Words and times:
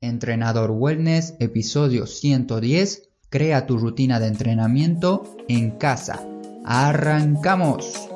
Entrenador 0.00 0.70
Wellness, 0.70 1.34
episodio 1.40 2.06
110. 2.06 3.08
Crea 3.30 3.66
tu 3.66 3.78
rutina 3.78 4.20
de 4.20 4.28
entrenamiento 4.28 5.24
en 5.48 5.72
casa. 5.72 6.24
¡Arrancamos! 6.64 8.08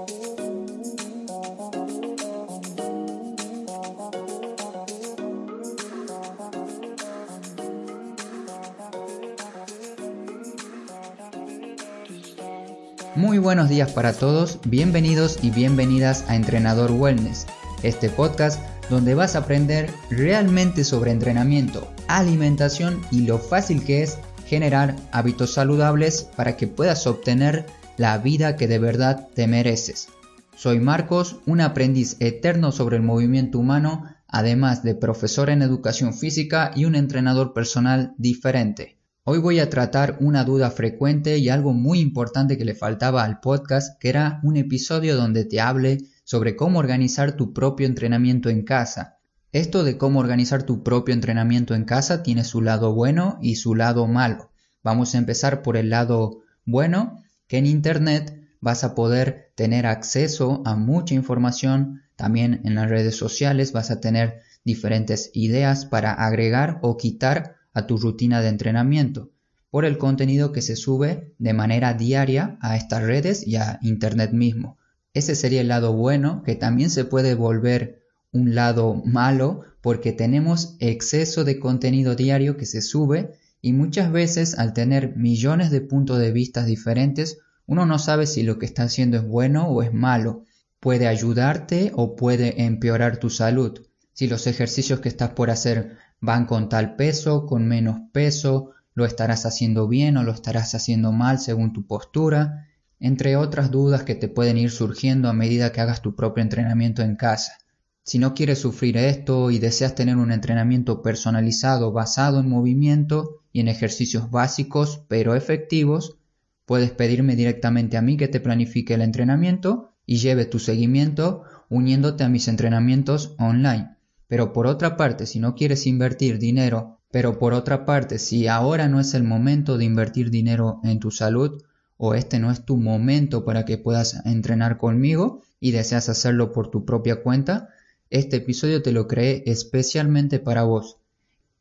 Muy 13.17 13.39
buenos 13.39 13.69
días 13.69 13.91
para 13.91 14.13
todos, 14.13 14.61
bienvenidos 14.65 15.43
y 15.43 15.51
bienvenidas 15.51 16.25
a 16.29 16.37
Entrenador 16.37 16.93
Wellness, 16.93 17.47
este 17.83 18.09
podcast 18.09 18.61
donde 18.93 19.15
vas 19.15 19.35
a 19.35 19.39
aprender 19.39 19.91
realmente 20.11 20.85
sobre 20.85 21.13
entrenamiento, 21.13 21.91
alimentación 22.09 23.01
y 23.11 23.23
lo 23.23 23.39
fácil 23.39 23.83
que 23.83 24.03
es 24.03 24.19
generar 24.47 24.97
hábitos 25.13 25.55
saludables 25.55 26.29
para 26.37 26.59
que 26.59 26.67
puedas 26.67 27.07
obtener 27.07 27.65
la 27.97 28.19
vida 28.19 28.55
que 28.57 28.69
de 28.69 28.79
verdad 28.79 29.29
te 29.35 29.47
mereces. 29.47 30.09
Soy 30.55 30.79
Marcos, 30.79 31.37
un 31.47 31.63
aprendiz 31.63 32.17
eterno 32.21 32.71
sobre 32.71 32.97
el 32.97 33.03
movimiento 33.03 33.59
humano, 33.59 34.05
además 34.29 34.83
de 34.83 34.95
profesor 34.95 35.49
en 35.49 35.63
educación 35.63 36.13
física 36.13 36.71
y 36.77 36.85
un 36.85 36.95
entrenador 36.95 37.55
personal 37.55 38.13
diferente. 38.19 38.99
Hoy 39.25 39.39
voy 39.39 39.59
a 39.61 39.71
tratar 39.71 40.19
una 40.21 40.45
duda 40.45 40.71
frecuente 40.71 41.39
y 41.39 41.49
algo 41.49 41.73
muy 41.73 42.01
importante 42.01 42.59
que 42.59 42.67
le 42.67 42.75
faltaba 42.75 43.25
al 43.25 43.41
podcast, 43.41 43.99
que 43.99 44.11
era 44.11 44.39
un 44.43 44.59
episodio 44.59 45.17
donde 45.17 45.47
te 45.47 45.63
hable 45.63 46.12
sobre 46.25 46.57
cómo 46.57 46.79
organizar 46.79 47.37
tu 47.37 47.53
propio 47.53 47.87
entrenamiento 47.87 48.49
en 48.49 48.63
casa. 48.63 49.19
Esto 49.53 49.85
de 49.85 49.99
cómo 49.99 50.21
organizar 50.21 50.63
tu 50.63 50.83
propio 50.83 51.15
entrenamiento 51.15 51.75
en 51.75 51.85
casa 51.85 52.23
tiene 52.23 52.45
su 52.45 52.63
lado 52.63 52.95
bueno 52.95 53.39
y 53.43 53.57
su 53.57 53.75
lado 53.75 54.07
malo. 54.07 54.51
Vamos 54.83 55.15
a 55.15 55.19
empezar 55.19 55.63
por 55.63 55.77
el 55.77 55.91
lado 55.91 56.43
bueno, 56.65 57.23
que 57.49 57.59
en 57.59 57.67
Internet 57.67 58.41
vas 58.61 58.85
a 58.85 58.95
poder 58.95 59.53
tener 59.55 59.87
acceso 59.87 60.63
a 60.65 60.77
mucha 60.77 61.15
información, 61.15 62.03
también 62.17 62.61
en 62.65 62.77
las 62.77 62.89
redes 62.89 63.17
sociales 63.17 63.73
vas 63.73 63.91
a 63.91 64.01
tener 64.01 64.41
diferentes 64.65 65.31
ideas 65.35 65.85
para 65.85 66.13
agregar 66.13 66.79
o 66.83 66.97
quitar 66.97 67.57
a 67.75 67.87
tu 67.87 67.99
rutina 67.99 68.41
de 68.41 68.49
entrenamiento 68.49 69.31
por 69.73 69.87
el 69.87 69.97
contenido 69.97 70.53
que 70.53 70.61
se 70.61 70.77
sube 70.77 71.35
de 71.39 71.55
manera 71.55 71.95
diaria 71.95 72.59
a 72.61 72.77
estas 72.77 73.03
redes 73.05 73.47
y 73.47 73.57
a 73.57 73.79
Internet 73.81 74.33
mismo. 74.33 74.77
Ese 75.15 75.35
sería 75.35 75.61
el 75.61 75.69
lado 75.69 75.93
bueno, 75.93 76.43
que 76.43 76.55
también 76.55 76.89
se 76.89 77.05
puede 77.05 77.35
volver 77.35 78.03
un 78.33 78.55
lado 78.55 78.95
malo 79.05 79.65
porque 79.83 80.13
tenemos 80.13 80.77
exceso 80.79 81.45
de 81.45 81.59
contenido 81.59 82.15
diario 82.15 82.57
que 82.57 82.65
se 82.65 82.81
sube 82.81 83.35
y 83.61 83.75
muchas 83.75 84.11
veces 84.11 84.59
al 84.59 84.73
tener 84.73 85.15
millones 85.17 85.71
de 85.71 85.83
puntos 85.83 86.19
de 86.19 86.33
vista 86.33 86.65
diferentes, 86.65 87.39
uno 87.67 87.85
no 87.85 87.99
sabe 87.99 88.27
si 88.27 88.43
lo 88.43 88.59
que 88.59 88.67
está 88.67 88.85
haciendo 88.85 89.19
es 89.19 89.27
bueno 89.27 89.69
o 89.69 89.83
es 89.83 89.93
malo. 89.93 90.45
Puede 90.81 91.07
ayudarte 91.07 91.93
o 91.95 92.17
puede 92.17 92.63
empeorar 92.65 93.19
tu 93.19 93.29
salud. 93.29 93.87
Si 94.15 94.27
los 94.27 94.47
ejercicios 94.47 95.01
que 95.01 95.09
estás 95.09 95.31
por 95.31 95.51
hacer 95.51 95.97
van 96.21 96.47
con 96.47 96.69
tal 96.69 96.97
peso, 96.97 97.47
con 97.47 97.69
menos 97.69 98.01
peso, 98.13 98.71
lo 98.95 99.05
estarás 99.05 99.47
haciendo 99.47 99.89
bien 99.89 100.17
o 100.17 100.23
lo 100.23 100.33
estarás 100.33 100.75
haciendo 100.75 101.13
mal 101.13 101.39
según 101.39 101.73
tu 101.73 101.87
postura 101.87 102.67
entre 103.03 103.37
otras 103.37 103.73
dudas 103.73 104.05
que 104.05 104.15
te 104.15 104.29
pueden 104.29 104.57
ir 104.57 104.71
surgiendo 104.71 105.29
a 105.29 105.33
medida 105.33 105.73
que 105.73 105.81
hagas 105.81 106.03
tu 106.03 106.15
propio 106.15 106.41
entrenamiento 106.41 107.03
en 107.03 107.17
casa. 107.17 107.59
Si 108.05 108.21
no 108.21 108.33
quieres 108.33 108.61
sufrir 108.61 108.97
esto 108.97 109.51
y 109.51 109.59
deseas 109.59 109.97
tener 109.97 110.17
un 110.17 110.31
entrenamiento 110.31 111.03
personalizado 111.03 111.91
basado 111.91 112.39
en 112.39 112.49
movimiento 112.49 113.43
y 113.53 113.59
en 113.59 113.67
ejercicios 113.67 114.31
básicos 114.31 115.03
pero 115.09 115.35
efectivos, 115.35 116.17
puedes 116.65 116.93
pedirme 116.93 117.35
directamente 117.35 117.97
a 117.97 118.03
mí 118.03 118.17
que 118.17 118.29
te 118.29 118.39
planifique 118.39 118.95
el 118.95 119.03
entrenamiento 119.03 119.91
y 120.07 120.19
lleve 120.19 120.45
tu 120.45 120.61
seguimiento 120.61 121.43
uniéndote 121.69 122.23
a 122.23 122.29
mis 122.29 122.47
entrenamientos 122.47 123.35
online. 123.39 123.97
Pero 124.29 124.53
por 124.53 124.69
otra 124.69 124.97
parte, 124.97 125.27
si 125.27 125.41
no 125.41 125.57
quieres 125.57 125.89
invertir 125.89 126.39
dinero, 126.39 127.01
pero 127.11 127.41
por 127.41 127.53
otra 127.53 127.85
parte, 127.85 128.21
si 128.21 128.47
ahora 128.47 128.89
no 128.89 129.01
es 129.01 129.15
el 129.15 129.25
momento 129.25 129.77
de 129.77 129.87
invertir 129.87 130.31
dinero 130.31 130.81
en 130.85 131.01
tu 131.01 131.11
salud, 131.11 131.63
o 132.05 132.17
este 132.17 132.41
no 132.41 132.51
es 132.51 132.65
tu 132.65 132.79
momento 132.79 133.45
para 133.45 133.65
que 133.65 133.79
puedas 133.79 134.27
entrenar 134.27 134.77
conmigo 134.77 135.41
y 135.61 135.71
deseas 135.71 136.09
hacerlo 136.09 136.51
por 136.51 136.69
tu 136.69 136.85
propia 136.85 137.23
cuenta, 137.23 137.69
este 138.11 138.39
episodio 138.39 138.83
te 138.83 138.91
lo 138.91 139.07
creé 139.07 139.45
especialmente 139.47 140.41
para 140.41 140.65
vos. 140.65 140.97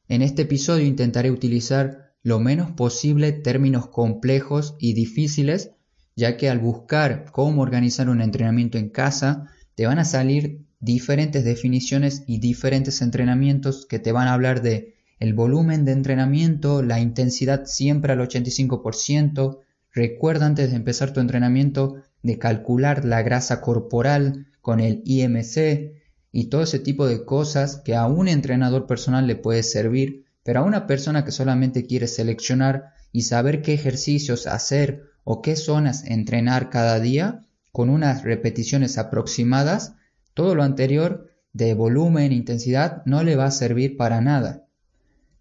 En 0.07 0.23
este 0.23 0.41
episodio 0.41 0.87
intentaré 0.87 1.29
utilizar 1.29 2.13
lo 2.23 2.39
menos 2.39 2.71
posible 2.71 3.33
términos 3.33 3.85
complejos 3.89 4.73
y 4.79 4.93
difíciles, 4.93 5.73
ya 6.15 6.37
que 6.37 6.49
al 6.49 6.57
buscar 6.57 7.25
cómo 7.31 7.61
organizar 7.61 8.09
un 8.09 8.19
entrenamiento 8.19 8.79
en 8.79 8.89
casa, 8.89 9.45
te 9.75 9.85
van 9.85 9.99
a 9.99 10.05
salir 10.05 10.65
diferentes 10.79 11.43
definiciones 11.43 12.23
y 12.25 12.39
diferentes 12.39 13.03
entrenamientos 13.03 13.85
que 13.85 13.99
te 13.99 14.11
van 14.11 14.27
a 14.27 14.33
hablar 14.33 14.63
de 14.63 14.95
el 15.19 15.35
volumen 15.35 15.85
de 15.85 15.91
entrenamiento, 15.91 16.81
la 16.81 16.99
intensidad 16.99 17.65
siempre 17.65 18.13
al 18.13 18.21
85%, 18.21 19.59
Recuerda 19.93 20.45
antes 20.45 20.69
de 20.69 20.77
empezar 20.77 21.11
tu 21.11 21.19
entrenamiento 21.19 21.95
de 22.23 22.37
calcular 22.37 23.03
la 23.03 23.21
grasa 23.21 23.61
corporal 23.61 24.47
con 24.61 24.79
el 24.79 25.01
IMC 25.05 25.93
y 26.31 26.45
todo 26.45 26.63
ese 26.63 26.79
tipo 26.79 27.07
de 27.07 27.25
cosas 27.25 27.77
que 27.83 27.95
a 27.95 28.07
un 28.07 28.27
entrenador 28.27 28.87
personal 28.87 29.27
le 29.27 29.35
puede 29.35 29.63
servir, 29.63 30.25
pero 30.43 30.61
a 30.61 30.63
una 30.63 30.87
persona 30.87 31.25
que 31.25 31.31
solamente 31.31 31.85
quiere 31.85 32.07
seleccionar 32.07 32.93
y 33.11 33.23
saber 33.23 33.61
qué 33.61 33.73
ejercicios 33.73 34.47
hacer 34.47 35.03
o 35.23 35.41
qué 35.41 35.55
zonas 35.55 36.05
entrenar 36.05 36.69
cada 36.69 36.99
día 36.99 37.41
con 37.71 37.89
unas 37.89 38.23
repeticiones 38.23 38.97
aproximadas, 38.97 39.95
todo 40.33 40.55
lo 40.55 40.63
anterior 40.63 41.29
de 41.53 41.73
volumen, 41.73 42.31
intensidad, 42.31 43.03
no 43.05 43.23
le 43.23 43.35
va 43.35 43.45
a 43.45 43.51
servir 43.51 43.97
para 43.97 44.21
nada. 44.21 44.65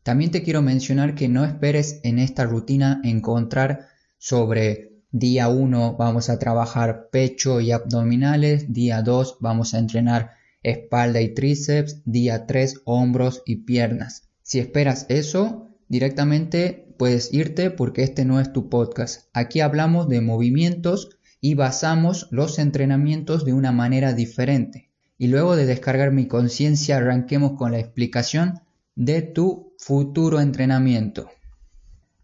También 0.03 0.31
te 0.31 0.43
quiero 0.43 0.63
mencionar 0.63 1.15
que 1.15 1.29
no 1.29 1.45
esperes 1.45 2.01
en 2.03 2.19
esta 2.19 2.45
rutina 2.45 3.01
encontrar 3.05 3.90
sobre 4.21 4.93
día 5.11 5.49
1 5.49 5.97
vamos 5.99 6.29
a 6.29 6.39
trabajar 6.39 7.09
pecho 7.11 7.63
y 7.63 7.73
abdominales, 7.73 8.71
día 8.71 9.01
2 9.01 9.39
vamos 9.41 9.73
a 9.73 9.79
entrenar 9.79 10.33
espalda 10.63 11.23
y 11.23 11.33
tríceps, 11.33 12.03
día 12.05 12.47
3 12.47 12.83
hombros 12.85 13.43
y 13.47 13.57
piernas. 13.65 14.29
Si 14.43 14.59
esperas 14.59 15.07
eso, 15.09 15.69
directamente 15.89 16.95
puedes 16.99 17.33
irte 17.33 17.71
porque 17.71 18.03
este 18.03 18.27
no 18.27 18.41
es 18.41 18.53
tu 18.53 18.69
podcast. 18.69 19.31
Aquí 19.33 19.61
hablamos 19.61 20.07
de 20.11 20.21
movimientos 20.21 21.17
y 21.41 21.55
basamos 21.55 22.29
los 22.31 22.59
entrenamientos 22.59 23.47
de 23.47 23.55
una 23.55 23.73
manera 23.73 24.13
diferente. 24.13 24.91
Y 25.17 25.29
luego 25.29 25.57
de 25.57 25.65
descargar 25.65 26.13
mi 26.13 26.27
conciencia, 26.27 26.99
arranquemos 26.99 27.53
con 27.53 27.73
la 27.73 27.79
explicación 27.79 28.61
de 28.97 29.23
tu 29.23 29.73
futuro 29.79 30.41
entrenamiento. 30.41 31.31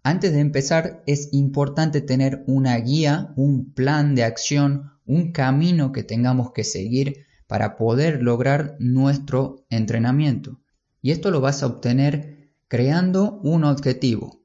Antes 0.07 0.33
de 0.33 0.39
empezar 0.39 1.03
es 1.09 1.31
importante 1.33 2.01
tener 2.01 2.45
una 2.47 2.77
guía, 2.77 3.33
un 3.35 3.73
plan 3.73 4.15
de 4.15 4.23
acción, 4.23 4.93
un 5.05 5.33
camino 5.33 5.91
que 5.91 6.05
tengamos 6.05 6.53
que 6.53 6.63
seguir 6.63 7.27
para 7.49 7.75
poder 7.75 8.23
lograr 8.23 8.77
nuestro 8.79 9.67
entrenamiento. 9.69 10.61
Y 11.03 11.11
esto 11.11 11.33
lo 11.33 11.41
vas 11.41 11.65
a 11.65 11.67
obtener 11.67 12.53
creando 12.69 13.41
un 13.43 13.65
objetivo. 13.65 14.45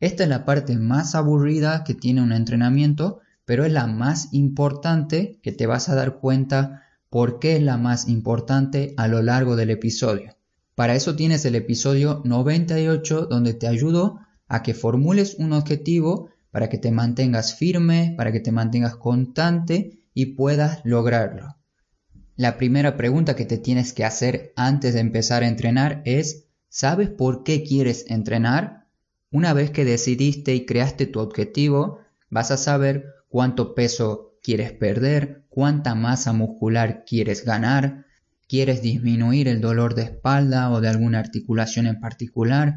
Esta 0.00 0.22
es 0.22 0.30
la 0.30 0.46
parte 0.46 0.76
más 0.76 1.14
aburrida 1.14 1.84
que 1.84 1.92
tiene 1.92 2.22
un 2.22 2.32
entrenamiento, 2.32 3.20
pero 3.44 3.66
es 3.66 3.72
la 3.72 3.86
más 3.86 4.32
importante 4.32 5.38
que 5.42 5.52
te 5.52 5.66
vas 5.66 5.90
a 5.90 5.94
dar 5.94 6.20
cuenta 6.20 6.84
por 7.10 7.38
qué 7.38 7.56
es 7.56 7.62
la 7.62 7.76
más 7.76 8.08
importante 8.08 8.94
a 8.96 9.08
lo 9.08 9.20
largo 9.20 9.56
del 9.56 9.68
episodio. 9.68 10.38
Para 10.74 10.94
eso 10.94 11.16
tienes 11.16 11.44
el 11.44 11.54
episodio 11.54 12.22
98 12.24 13.26
donde 13.26 13.52
te 13.52 13.66
ayudo 13.66 14.20
a 14.48 14.62
que 14.62 14.74
formules 14.74 15.36
un 15.38 15.52
objetivo 15.52 16.30
para 16.50 16.68
que 16.68 16.78
te 16.78 16.90
mantengas 16.90 17.54
firme, 17.54 18.14
para 18.16 18.32
que 18.32 18.40
te 18.40 18.52
mantengas 18.52 18.96
constante 18.96 20.00
y 20.14 20.34
puedas 20.34 20.80
lograrlo. 20.84 21.56
La 22.36 22.58
primera 22.58 22.96
pregunta 22.96 23.36
que 23.36 23.44
te 23.44 23.58
tienes 23.58 23.92
que 23.92 24.04
hacer 24.04 24.52
antes 24.56 24.94
de 24.94 25.00
empezar 25.00 25.42
a 25.42 25.48
entrenar 25.48 26.02
es, 26.04 26.46
¿sabes 26.68 27.08
por 27.08 27.44
qué 27.44 27.62
quieres 27.62 28.04
entrenar? 28.08 28.86
Una 29.30 29.52
vez 29.52 29.70
que 29.70 29.84
decidiste 29.84 30.54
y 30.54 30.66
creaste 30.66 31.06
tu 31.06 31.20
objetivo, 31.20 32.00
vas 32.30 32.50
a 32.50 32.56
saber 32.56 33.06
cuánto 33.28 33.74
peso 33.74 34.38
quieres 34.42 34.72
perder, 34.72 35.44
cuánta 35.48 35.94
masa 35.94 36.32
muscular 36.32 37.04
quieres 37.06 37.44
ganar, 37.44 38.04
quieres 38.48 38.82
disminuir 38.82 39.48
el 39.48 39.60
dolor 39.60 39.94
de 39.94 40.02
espalda 40.02 40.70
o 40.70 40.80
de 40.80 40.88
alguna 40.88 41.18
articulación 41.18 41.86
en 41.86 42.00
particular, 42.00 42.76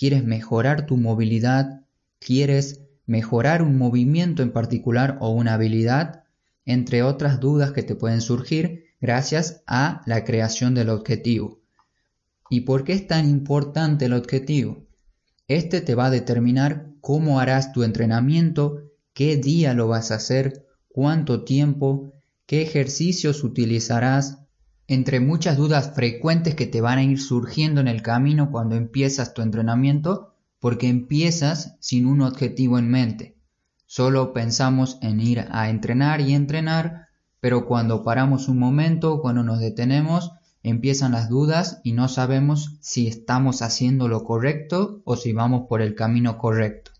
quieres 0.00 0.24
mejorar 0.24 0.86
tu 0.86 0.96
movilidad, 0.96 1.84
quieres 2.20 2.80
mejorar 3.04 3.60
un 3.60 3.76
movimiento 3.76 4.42
en 4.42 4.50
particular 4.50 5.18
o 5.20 5.28
una 5.28 5.52
habilidad, 5.52 6.24
entre 6.64 7.02
otras 7.02 7.38
dudas 7.38 7.72
que 7.72 7.82
te 7.82 7.94
pueden 7.94 8.22
surgir 8.22 8.84
gracias 9.02 9.62
a 9.66 10.00
la 10.06 10.24
creación 10.24 10.74
del 10.74 10.88
objetivo. 10.88 11.60
¿Y 12.48 12.62
por 12.62 12.84
qué 12.84 12.94
es 12.94 13.06
tan 13.06 13.28
importante 13.28 14.06
el 14.06 14.14
objetivo? 14.14 14.86
Este 15.48 15.82
te 15.82 15.94
va 15.94 16.06
a 16.06 16.10
determinar 16.10 16.86
cómo 17.02 17.38
harás 17.38 17.74
tu 17.74 17.82
entrenamiento, 17.82 18.80
qué 19.12 19.36
día 19.36 19.74
lo 19.74 19.86
vas 19.86 20.12
a 20.12 20.14
hacer, 20.14 20.64
cuánto 20.88 21.44
tiempo, 21.44 22.14
qué 22.46 22.62
ejercicios 22.62 23.44
utilizarás, 23.44 24.38
entre 24.90 25.20
muchas 25.20 25.56
dudas 25.56 25.92
frecuentes 25.94 26.56
que 26.56 26.66
te 26.66 26.80
van 26.80 26.98
a 26.98 27.04
ir 27.04 27.20
surgiendo 27.20 27.80
en 27.80 27.86
el 27.86 28.02
camino 28.02 28.50
cuando 28.50 28.74
empiezas 28.74 29.34
tu 29.34 29.40
entrenamiento, 29.40 30.34
porque 30.58 30.88
empiezas 30.88 31.76
sin 31.78 32.06
un 32.06 32.22
objetivo 32.22 32.76
en 32.76 32.90
mente. 32.90 33.36
Solo 33.86 34.32
pensamos 34.32 34.98
en 35.00 35.20
ir 35.20 35.46
a 35.52 35.70
entrenar 35.70 36.20
y 36.20 36.34
entrenar, 36.34 37.06
pero 37.38 37.66
cuando 37.66 38.02
paramos 38.02 38.48
un 38.48 38.58
momento, 38.58 39.20
cuando 39.20 39.44
nos 39.44 39.60
detenemos, 39.60 40.32
empiezan 40.64 41.12
las 41.12 41.28
dudas 41.28 41.80
y 41.84 41.92
no 41.92 42.08
sabemos 42.08 42.76
si 42.80 43.06
estamos 43.06 43.62
haciendo 43.62 44.08
lo 44.08 44.24
correcto 44.24 45.02
o 45.04 45.14
si 45.14 45.32
vamos 45.32 45.68
por 45.68 45.82
el 45.82 45.94
camino 45.94 46.36
correcto. 46.36 46.90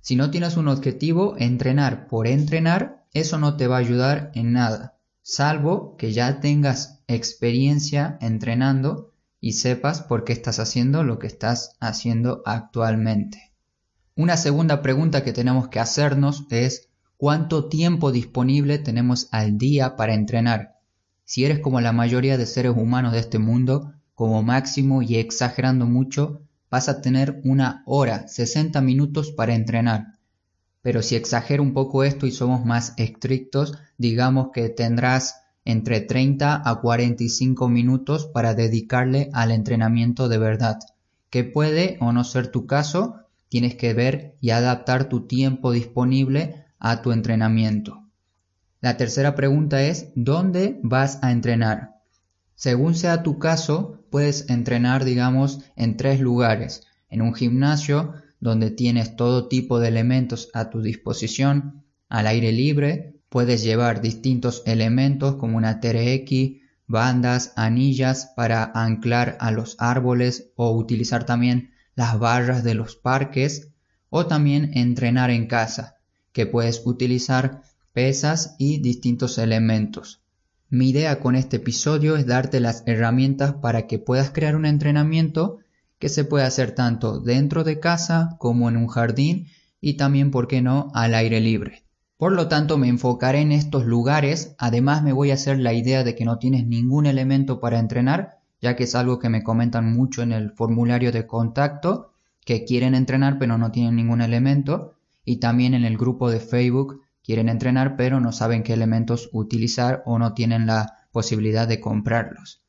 Si 0.00 0.14
no 0.14 0.30
tienes 0.30 0.56
un 0.56 0.68
objetivo, 0.68 1.34
entrenar 1.36 2.06
por 2.06 2.28
entrenar, 2.28 3.04
eso 3.12 3.40
no 3.40 3.56
te 3.56 3.66
va 3.66 3.78
a 3.78 3.80
ayudar 3.80 4.30
en 4.36 4.52
nada, 4.52 4.93
salvo 5.26 5.96
que 5.96 6.12
ya 6.12 6.38
tengas 6.40 7.00
experiencia 7.08 8.18
entrenando 8.20 9.10
y 9.40 9.52
sepas 9.54 10.02
por 10.02 10.22
qué 10.24 10.34
estás 10.34 10.58
haciendo 10.58 11.02
lo 11.02 11.18
que 11.18 11.26
estás 11.26 11.76
haciendo 11.80 12.42
actualmente. 12.44 13.52
Una 14.16 14.36
segunda 14.36 14.82
pregunta 14.82 15.24
que 15.24 15.32
tenemos 15.32 15.68
que 15.68 15.80
hacernos 15.80 16.44
es 16.50 16.90
¿cuánto 17.16 17.70
tiempo 17.70 18.12
disponible 18.12 18.78
tenemos 18.78 19.28
al 19.30 19.56
día 19.56 19.96
para 19.96 20.12
entrenar? 20.12 20.76
Si 21.24 21.46
eres 21.46 21.60
como 21.60 21.80
la 21.80 21.92
mayoría 21.92 22.36
de 22.36 22.44
seres 22.44 22.76
humanos 22.76 23.14
de 23.14 23.20
este 23.20 23.38
mundo, 23.38 23.94
como 24.14 24.42
máximo 24.42 25.00
y 25.00 25.16
exagerando 25.16 25.86
mucho, 25.86 26.42
vas 26.70 26.90
a 26.90 27.00
tener 27.00 27.40
una 27.44 27.82
hora, 27.86 28.28
60 28.28 28.78
minutos 28.82 29.32
para 29.32 29.54
entrenar. 29.54 30.13
Pero 30.84 31.00
si 31.00 31.16
exagero 31.16 31.62
un 31.62 31.72
poco 31.72 32.04
esto 32.04 32.26
y 32.26 32.30
somos 32.30 32.66
más 32.66 32.92
estrictos, 32.98 33.72
digamos 33.96 34.50
que 34.52 34.68
tendrás 34.68 35.40
entre 35.64 36.02
30 36.02 36.60
a 36.62 36.80
45 36.82 37.70
minutos 37.70 38.26
para 38.26 38.52
dedicarle 38.52 39.30
al 39.32 39.50
entrenamiento 39.50 40.28
de 40.28 40.36
verdad. 40.36 40.78
Que 41.30 41.42
puede 41.42 41.96
o 42.02 42.12
no 42.12 42.22
ser 42.22 42.48
tu 42.48 42.66
caso, 42.66 43.16
tienes 43.48 43.76
que 43.76 43.94
ver 43.94 44.36
y 44.42 44.50
adaptar 44.50 45.08
tu 45.08 45.26
tiempo 45.26 45.72
disponible 45.72 46.66
a 46.78 47.00
tu 47.00 47.12
entrenamiento. 47.12 48.02
La 48.82 48.98
tercera 48.98 49.34
pregunta 49.34 49.82
es, 49.84 50.10
¿dónde 50.14 50.80
vas 50.82 51.18
a 51.22 51.32
entrenar? 51.32 51.94
Según 52.56 52.94
sea 52.94 53.22
tu 53.22 53.38
caso, 53.38 54.04
puedes 54.10 54.50
entrenar, 54.50 55.06
digamos, 55.06 55.60
en 55.76 55.96
tres 55.96 56.20
lugares. 56.20 56.82
En 57.08 57.22
un 57.22 57.32
gimnasio, 57.32 58.12
donde 58.44 58.70
tienes 58.70 59.16
todo 59.16 59.48
tipo 59.48 59.80
de 59.80 59.88
elementos 59.88 60.50
a 60.52 60.68
tu 60.68 60.82
disposición, 60.82 61.82
al 62.10 62.26
aire 62.26 62.52
libre, 62.52 63.16
puedes 63.30 63.62
llevar 63.62 64.02
distintos 64.02 64.62
elementos 64.66 65.36
como 65.36 65.56
una 65.56 65.80
TRX, 65.80 66.60
bandas, 66.86 67.54
anillas 67.56 68.34
para 68.36 68.70
anclar 68.74 69.38
a 69.40 69.50
los 69.50 69.76
árboles 69.78 70.50
o 70.56 70.76
utilizar 70.76 71.24
también 71.24 71.70
las 71.94 72.18
barras 72.18 72.62
de 72.64 72.74
los 72.74 72.96
parques 72.96 73.70
o 74.10 74.26
también 74.26 74.72
entrenar 74.74 75.30
en 75.30 75.46
casa, 75.46 75.96
que 76.32 76.44
puedes 76.44 76.82
utilizar 76.84 77.62
pesas 77.94 78.56
y 78.58 78.76
distintos 78.82 79.38
elementos. 79.38 80.20
Mi 80.68 80.90
idea 80.90 81.18
con 81.18 81.34
este 81.34 81.56
episodio 81.56 82.14
es 82.14 82.26
darte 82.26 82.60
las 82.60 82.82
herramientas 82.84 83.54
para 83.54 83.86
que 83.86 83.98
puedas 83.98 84.32
crear 84.32 84.54
un 84.54 84.66
entrenamiento 84.66 85.60
que 85.98 86.08
se 86.08 86.24
pueda 86.24 86.46
hacer 86.46 86.74
tanto 86.74 87.20
dentro 87.20 87.64
de 87.64 87.80
casa 87.80 88.36
como 88.38 88.68
en 88.68 88.76
un 88.76 88.88
jardín 88.88 89.46
y 89.80 89.94
también, 89.94 90.30
por 90.30 90.48
qué 90.48 90.62
no, 90.62 90.90
al 90.94 91.14
aire 91.14 91.40
libre. 91.40 91.84
Por 92.16 92.32
lo 92.32 92.48
tanto, 92.48 92.78
me 92.78 92.88
enfocaré 92.88 93.40
en 93.40 93.52
estos 93.52 93.84
lugares, 93.84 94.54
además 94.58 95.02
me 95.02 95.12
voy 95.12 95.30
a 95.30 95.34
hacer 95.34 95.58
la 95.58 95.72
idea 95.72 96.04
de 96.04 96.14
que 96.14 96.24
no 96.24 96.38
tienes 96.38 96.66
ningún 96.66 97.06
elemento 97.06 97.60
para 97.60 97.78
entrenar, 97.78 98.38
ya 98.62 98.76
que 98.76 98.84
es 98.84 98.94
algo 98.94 99.18
que 99.18 99.28
me 99.28 99.42
comentan 99.42 99.92
mucho 99.92 100.22
en 100.22 100.32
el 100.32 100.52
formulario 100.52 101.12
de 101.12 101.26
contacto, 101.26 102.12
que 102.44 102.64
quieren 102.64 102.94
entrenar 102.94 103.38
pero 103.38 103.58
no 103.58 103.72
tienen 103.72 103.96
ningún 103.96 104.22
elemento, 104.22 104.94
y 105.24 105.36
también 105.36 105.74
en 105.74 105.84
el 105.84 105.98
grupo 105.98 106.30
de 106.30 106.40
Facebook 106.40 107.02
quieren 107.22 107.48
entrenar 107.48 107.96
pero 107.96 108.20
no 108.20 108.32
saben 108.32 108.62
qué 108.62 108.72
elementos 108.72 109.28
utilizar 109.32 110.02
o 110.06 110.18
no 110.18 110.34
tienen 110.34 110.66
la 110.66 111.08
posibilidad 111.12 111.68
de 111.68 111.80
comprarlos. 111.80 112.63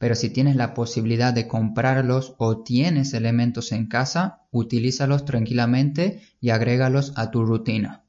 Pero 0.00 0.16
si 0.16 0.30
tienes 0.30 0.56
la 0.56 0.74
posibilidad 0.74 1.32
de 1.32 1.46
comprarlos 1.46 2.34
o 2.38 2.64
tienes 2.64 3.14
elementos 3.14 3.70
en 3.70 3.86
casa, 3.86 4.40
utilízalos 4.50 5.24
tranquilamente 5.24 6.20
y 6.40 6.50
agrégalos 6.50 7.12
a 7.14 7.30
tu 7.30 7.44
rutina. 7.44 8.02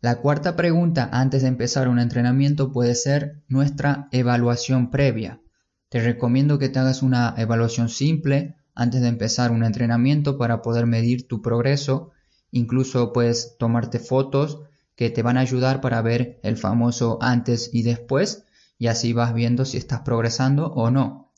La 0.00 0.20
cuarta 0.20 0.54
pregunta 0.54 1.08
antes 1.10 1.42
de 1.42 1.48
empezar 1.48 1.88
un 1.88 1.98
entrenamiento 1.98 2.70
puede 2.70 2.94
ser 2.94 3.42
nuestra 3.48 4.06
evaluación 4.12 4.92
previa. 4.92 5.40
Te 5.88 5.98
recomiendo 5.98 6.60
que 6.60 6.68
te 6.68 6.78
hagas 6.78 7.02
una 7.02 7.34
evaluación 7.36 7.88
simple 7.88 8.54
antes 8.76 9.00
de 9.00 9.08
empezar 9.08 9.50
un 9.50 9.64
entrenamiento 9.64 10.38
para 10.38 10.62
poder 10.62 10.86
medir 10.86 11.26
tu 11.26 11.42
progreso 11.42 12.12
Incluso 12.54 13.12
puedes 13.12 13.58
tomarte 13.58 13.98
fotos 13.98 14.60
que 14.94 15.10
te 15.10 15.22
van 15.22 15.38
a 15.38 15.40
ayudar 15.40 15.80
para 15.80 16.00
ver 16.02 16.38
el 16.44 16.56
famoso 16.56 17.18
antes 17.20 17.70
y 17.72 17.82
después 17.82 18.44
y 18.78 18.88
así 18.88 19.12
vas 19.12 19.34
viendo 19.34 19.64
si 19.64 19.76
estás 19.76 20.00
progresando 20.00 20.72
o 20.72 20.90
no. 20.90 21.32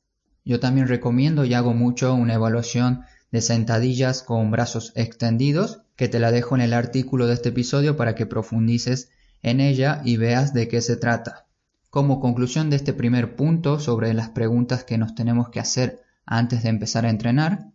Yo 0.44 0.60
también 0.60 0.88
recomiendo 0.88 1.44
y 1.44 1.54
hago 1.54 1.74
mucho 1.74 2.14
una 2.14 2.34
evaluación 2.34 3.02
de 3.32 3.40
sentadillas 3.40 4.22
con 4.22 4.50
brazos 4.50 4.92
extendidos 4.94 5.82
que 5.96 6.08
te 6.08 6.20
la 6.20 6.30
dejo 6.30 6.54
en 6.54 6.60
el 6.60 6.72
artículo 6.72 7.26
de 7.26 7.34
este 7.34 7.48
episodio 7.48 7.96
para 7.96 8.14
que 8.14 8.26
profundices 8.26 9.10
en 9.42 9.60
ella 9.60 10.02
y 10.04 10.16
veas 10.16 10.54
de 10.54 10.68
qué 10.68 10.80
se 10.80 10.96
trata. 10.96 11.46
Como 11.90 12.20
conclusión 12.20 12.70
de 12.70 12.76
este 12.76 12.92
primer 12.92 13.36
punto 13.36 13.80
sobre 13.80 14.12
las 14.14 14.28
preguntas 14.30 14.84
que 14.84 14.98
nos 14.98 15.14
tenemos 15.14 15.48
que 15.48 15.60
hacer 15.60 16.02
antes 16.26 16.62
de 16.62 16.68
empezar 16.68 17.06
a 17.06 17.10
entrenar, 17.10 17.70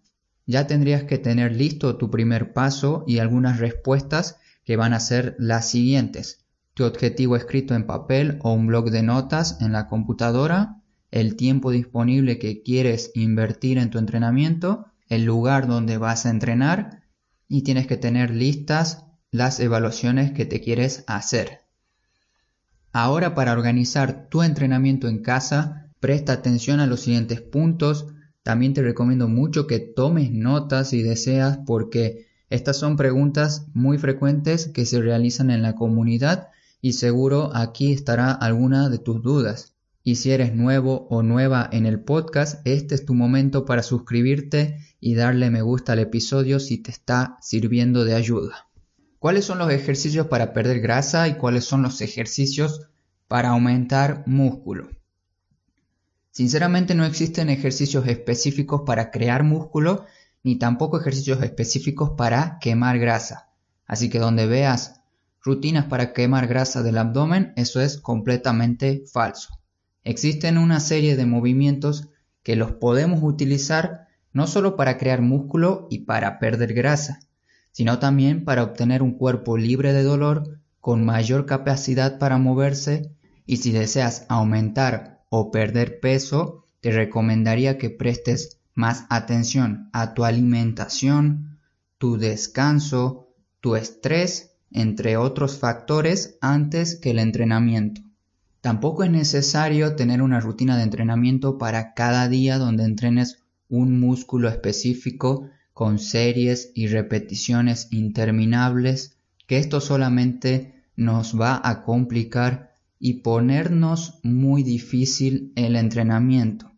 ya 0.46 0.68
tendrías 0.68 1.04
que 1.04 1.18
tener 1.18 1.54
listo 1.54 1.98
tu 1.98 2.12
primer 2.12 2.54
paso 2.54 3.04
y 3.08 3.20
algunas 3.20 3.60
respuestas 3.60 4.38
que 4.64 4.76
van 4.76 4.94
a 4.94 5.00
ser 5.00 5.36
las 5.40 5.68
siguientes. 5.70 6.41
Tu 6.74 6.86
objetivo 6.86 7.36
escrito 7.36 7.76
en 7.76 7.86
papel 7.86 8.40
o 8.42 8.54
un 8.54 8.68
blog 8.68 8.92
de 8.92 9.04
notas 9.04 9.60
en 9.62 9.72
la 9.74 9.88
computadora, 9.88 10.82
el 11.12 11.36
tiempo 11.36 11.72
disponible 11.72 12.40
que 12.40 12.64
quieres 12.64 13.12
invertir 13.14 13.78
en 13.78 13.90
tu 13.90 13.98
entrenamiento, 13.98 14.86
el 15.08 15.26
lugar 15.26 15.68
donde 15.68 15.98
vas 15.98 16.26
a 16.26 16.30
entrenar 16.30 17.04
y 17.48 17.64
tienes 17.64 17.88
que 17.88 17.98
tener 17.98 18.32
listas 18.32 19.06
las 19.32 19.60
evaluaciones 19.60 20.32
que 20.32 20.46
te 20.46 20.62
quieres 20.62 21.04
hacer. 21.08 21.62
Ahora 22.94 23.36
para 23.36 23.52
organizar 23.52 24.30
tu 24.30 24.42
entrenamiento 24.42 25.08
en 25.08 25.22
casa, 25.22 25.90
presta 26.00 26.34
atención 26.34 26.80
a 26.80 26.88
los 26.88 27.02
siguientes 27.02 27.42
puntos 27.42 28.08
también 28.44 28.74
te 28.74 28.82
recomiendo 28.82 29.28
mucho 29.28 29.68
que 29.68 29.80
tomes 29.80 30.32
notas 30.32 30.90
si 30.90 31.04
deseas 31.04 31.60
porque 31.66 32.28
estas 32.50 32.78
son 32.78 32.98
preguntas 32.98 33.68
muy 33.74 33.98
frecuentes 33.98 34.68
que 34.68 34.86
se 34.86 35.00
realizan 35.00 35.52
en 35.52 35.62
la 35.62 35.76
comunidad 35.76 36.50
y 36.82 36.94
seguro 36.94 37.52
aquí 37.56 37.94
estará 37.94 38.32
alguna 38.32 38.90
de 38.90 38.98
tus 38.98 39.22
dudas. 39.22 39.76
Y 40.04 40.16
si 40.16 40.32
eres 40.32 40.56
nuevo 40.56 41.08
o 41.12 41.22
nueva 41.22 41.70
en 41.72 41.86
el 41.86 42.04
podcast, 42.04 42.66
este 42.66 42.96
es 42.96 43.06
tu 43.06 43.14
momento 43.14 43.66
para 43.66 43.84
suscribirte 43.84 44.80
y 45.00 45.14
darle 45.14 45.52
me 45.52 45.62
gusta 45.62 45.94
al 45.94 46.00
episodio 46.00 46.60
si 46.60 46.80
te 46.80 46.90
está 46.90 47.38
sirviendo 47.40 48.04
de 48.04 48.16
ayuda. 48.16 48.68
¿Cuáles 49.20 49.46
son 49.46 49.60
los 49.60 49.72
ejercicios 49.72 50.26
para 50.26 50.54
perder 50.54 50.80
grasa 50.80 51.28
y 51.28 51.36
cuáles 51.36 51.66
son 51.66 51.84
los 51.84 52.02
ejercicios 52.02 52.90
para 53.28 53.50
aumentar 53.50 54.24
músculo? 54.26 54.90
Sinceramente 56.32 56.96
no 56.96 57.06
existen 57.06 57.50
ejercicios 57.50 58.08
específicos 58.08 58.82
para 58.84 59.12
crear 59.12 59.44
músculo 59.44 60.06
ni 60.44 60.58
tampoco 60.58 61.00
ejercicios 61.00 61.44
específicos 61.44 62.14
para 62.18 62.58
quemar 62.60 62.98
grasa. 62.98 63.50
Así 63.86 64.10
que 64.10 64.18
donde 64.18 64.48
veas 64.48 65.01
rutinas 65.44 65.86
para 65.86 66.14
quemar 66.14 66.48
grasa 66.48 66.84
del 66.84 66.98
abdomen, 66.98 67.54
eso 67.56 67.82
es 67.82 67.98
completamente 67.98 69.04
falso. 69.12 69.60
Existen 70.04 70.58
una 70.58 70.80
serie 70.80 71.16
de 71.16 71.26
movimientos 71.26 72.10
que 72.44 72.56
los 72.56 72.72
podemos 72.72 73.22
utilizar 73.24 74.08
no 74.34 74.48
solo 74.48 74.76
para 74.76 74.98
crear 74.98 75.22
músculo 75.22 75.88
y 75.90 76.00
para 76.00 76.40
perder 76.40 76.74
grasa, 76.74 77.20
sino 77.72 78.00
también 78.00 78.46
para 78.46 78.64
obtener 78.64 79.04
un 79.04 79.18
cuerpo 79.18 79.58
libre 79.58 79.94
de 79.94 80.04
dolor, 80.04 80.60
con 80.80 81.06
mayor 81.06 81.46
capacidad 81.46 82.18
para 82.18 82.38
moverse 82.38 83.12
y 83.46 83.58
si 83.58 83.72
deseas 83.72 84.26
aumentar 84.30 85.24
o 85.30 85.52
perder 85.52 86.00
peso, 86.00 86.66
te 86.80 86.92
recomendaría 86.92 87.78
que 87.78 87.90
prestes 87.90 88.60
más 88.74 89.06
atención 89.10 89.90
a 89.94 90.14
tu 90.14 90.26
alimentación, 90.26 91.60
tu 91.98 92.18
descanso, 92.18 93.30
tu 93.60 93.76
estrés, 93.76 94.51
entre 94.72 95.18
otros 95.18 95.60
factores 95.60 96.38
antes 96.42 96.96
que 96.96 97.12
el 97.12 97.20
entrenamiento. 97.20 98.02
Tampoco 98.62 99.04
es 99.04 99.12
necesario 99.12 99.96
tener 99.96 100.22
una 100.22 100.40
rutina 100.40 100.78
de 100.78 100.84
entrenamiento 100.84 101.58
para 101.58 101.94
cada 101.94 102.30
día 102.30 102.58
donde 102.58 102.84
entrenes 102.84 103.40
un 103.70 104.00
músculo 104.00 104.50
específico 104.50 105.50
con 105.74 105.98
series 105.98 106.72
y 106.76 106.88
repeticiones 106.88 107.88
interminables, 107.92 109.18
que 109.48 109.58
esto 109.58 109.82
solamente 109.82 110.76
nos 110.96 111.40
va 111.40 111.60
a 111.64 111.84
complicar 111.84 112.72
y 113.00 113.22
ponernos 113.22 114.20
muy 114.22 114.62
difícil 114.62 115.54
el 115.56 115.76
entrenamiento. 115.76 116.72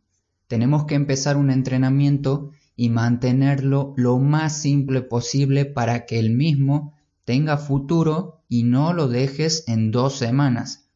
Tenemos 0.47 0.85
que 0.85 0.95
empezar 0.95 1.35
un 1.35 1.51
entrenamiento 1.51 2.51
y 2.75 2.89
mantenerlo 2.89 3.93
lo 3.97 4.19
más 4.19 4.57
simple 4.61 5.01
posible 5.01 5.65
para 5.65 6.05
que 6.05 6.19
el 6.19 6.29
mismo 6.29 6.93
tenga 7.25 7.57
futuro 7.57 8.43
y 8.49 8.63
no 8.63 8.93
lo 8.93 9.07
dejes 9.07 9.63
en 9.67 9.91
dos 9.91 10.17
semanas. 10.17 10.89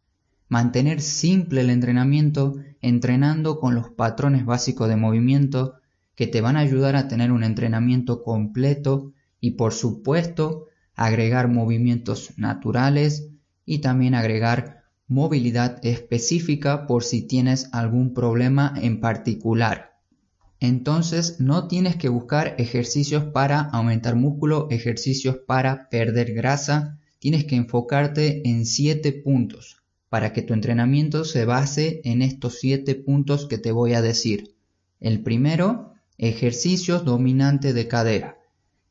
Mantener 0.49 1.01
simple 1.01 1.61
el 1.61 1.69
entrenamiento 1.69 2.55
entrenando 2.81 3.59
con 3.59 3.75
los 3.75 3.89
patrones 3.89 4.45
básicos 4.45 4.87
de 4.87 4.95
movimiento 4.95 5.75
que 6.15 6.27
te 6.27 6.41
van 6.41 6.57
a 6.57 6.61
ayudar 6.61 6.95
a 6.95 7.07
tener 7.07 7.31
un 7.31 7.43
entrenamiento 7.43 8.23
completo 8.23 9.13
y 9.39 9.51
por 9.51 9.73
supuesto 9.73 10.67
agregar 10.95 11.47
movimientos 11.47 12.33
naturales 12.37 13.29
y 13.65 13.79
también 13.79 14.15
agregar 14.15 14.83
movilidad 15.07 15.79
específica 15.83 16.87
por 16.87 17.03
si 17.03 17.27
tienes 17.27 17.69
algún 17.71 18.13
problema 18.13 18.73
en 18.77 18.99
particular. 18.99 19.96
Entonces 20.59 21.39
no 21.39 21.67
tienes 21.67 21.95
que 21.95 22.09
buscar 22.09 22.55
ejercicios 22.57 23.25
para 23.25 23.61
aumentar 23.61 24.15
músculo, 24.15 24.67
ejercicios 24.71 25.37
para 25.37 25.89
perder 25.89 26.33
grasa, 26.33 26.99
tienes 27.19 27.45
que 27.45 27.55
enfocarte 27.55 28.47
en 28.49 28.65
siete 28.65 29.11
puntos 29.11 29.77
para 30.09 30.33
que 30.33 30.41
tu 30.41 30.53
entrenamiento 30.53 31.25
se 31.25 31.45
base 31.45 32.01
en 32.03 32.21
estos 32.21 32.59
siete 32.59 32.95
puntos 32.95 33.45
que 33.47 33.57
te 33.57 33.71
voy 33.71 33.93
a 33.93 34.01
decir. 34.01 34.55
El 34.99 35.21
primero, 35.21 35.93
ejercicios 36.17 37.05
dominante 37.05 37.73
de 37.73 37.87
cadera. 37.87 38.37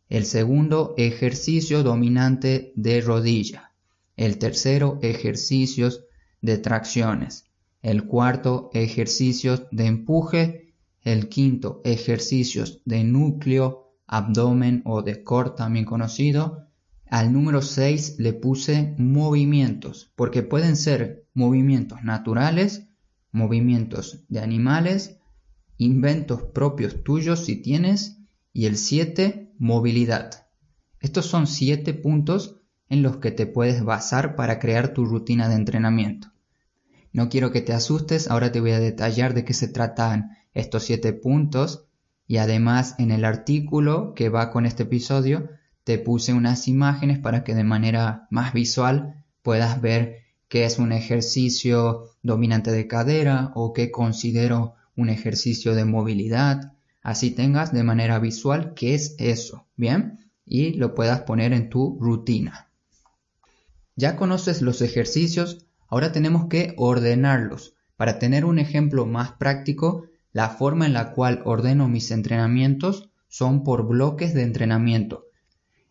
El 0.09 0.25
segundo, 0.25 0.95
ejercicio 0.99 1.83
dominante 1.83 2.73
de 2.77 3.01
rodilla. 3.01 3.73
El 4.17 4.39
tercero, 4.39 4.99
ejercicios 5.03 6.05
de 6.43 6.59
tracciones. 6.59 7.47
El 7.83 8.05
cuarto, 8.05 8.71
ejercicios 8.73 9.65
de 9.73 9.87
empuje. 9.87 10.66
El 11.07 11.29
quinto, 11.29 11.83
ejercicios 11.85 12.83
de 12.85 13.05
núcleo, 13.05 13.93
abdomen 14.09 14.83
o 14.85 15.03
de 15.03 15.23
core 15.23 15.51
también 15.57 15.85
conocido. 15.85 16.67
Al 17.09 17.33
número 17.33 17.63
6 17.63 18.17
le 18.19 18.33
puse 18.33 18.97
movimientos, 18.99 20.11
porque 20.17 20.43
pueden 20.43 20.75
ser 20.75 21.29
movimientos 21.33 22.03
naturales, 22.03 22.89
movimientos 23.31 24.25
de 24.29 24.41
animales, 24.41 25.21
inventos 25.77 26.43
propios 26.43 27.05
tuyos 27.05 27.45
si 27.45 27.63
tienes, 27.63 28.19
y 28.53 28.67
el 28.67 28.77
7, 28.77 29.53
movilidad. 29.61 30.49
Estos 30.99 31.27
son 31.27 31.47
7 31.47 31.95
puntos 31.95 32.57
en 32.89 33.05
los 33.05 33.19
que 33.19 33.31
te 33.31 33.47
puedes 33.47 33.85
basar 33.85 34.35
para 34.35 34.59
crear 34.59 34.93
tu 34.93 35.05
rutina 35.05 35.49
de 35.49 35.55
entrenamiento. 35.55 36.33
No 37.13 37.29
quiero 37.29 37.53
que 37.53 37.61
te 37.61 37.73
asustes, 37.73 38.29
ahora 38.29 38.51
te 38.51 38.61
voy 38.61 38.73
a 38.73 38.81
detallar 38.81 39.35
de 39.35 39.45
qué 39.45 39.55
se 39.55 39.69
tratan 39.69 40.31
estos 40.57 40.85
7 40.85 41.13
puntos 41.13 41.85
y 42.27 42.39
además 42.39 42.95
en 42.99 43.11
el 43.11 43.25
artículo 43.25 44.15
que 44.15 44.31
va 44.31 44.51
con 44.51 44.67
este 44.67 44.85
episodio 44.85 45.51
te 45.85 45.99
puse 45.99 46.33
unas 46.33 46.67
imágenes 46.67 47.19
para 47.19 47.45
que 47.45 47.55
de 47.55 47.63
manera 47.63 48.27
más 48.31 48.53
visual 48.53 49.25
puedas 49.43 49.81
ver 49.81 50.25
qué 50.49 50.65
es 50.65 50.79
un 50.79 50.93
ejercicio 50.93 52.11
dominante 52.23 52.73
de 52.73 52.89
cadera 52.89 53.53
o 53.55 53.73
qué 53.73 53.91
considero 53.91 54.75
un 54.97 55.11
ejercicio 55.11 55.75
de 55.75 55.85
movilidad. 55.85 56.73
Así 57.03 57.31
tengas 57.31 57.73
de 57.73 57.85
manera 57.85 58.19
visual 58.19 58.73
qué 58.75 58.95
es 58.95 59.15
eso, 59.19 59.67
¿bien? 59.77 60.31
Y 60.45 60.73
lo 60.73 60.95
puedas 60.95 61.21
poner 61.21 61.53
en 61.53 61.69
tu 61.69 61.99
rutina. 62.01 62.71
Ya 63.95 64.17
conoces 64.17 64.63
los 64.63 64.83
ejercicios, 64.83 65.67
ahora 65.89 66.13
tenemos 66.13 66.47
que 66.47 66.75
ordenarlos. 66.77 67.75
Para 67.97 68.19
tener 68.19 68.45
un 68.45 68.59
ejemplo 68.59 69.07
más 69.07 69.33
práctico, 69.33 70.06
la 70.37 70.51
forma 70.51 70.85
en 70.85 70.93
la 70.93 71.13
cual 71.13 71.41
ordeno 71.47 71.89
mis 71.89 72.11
entrenamientos 72.11 73.09
son 73.27 73.65
por 73.65 73.89
bloques 73.89 74.35
de 74.35 74.43
entrenamiento. 74.43 75.25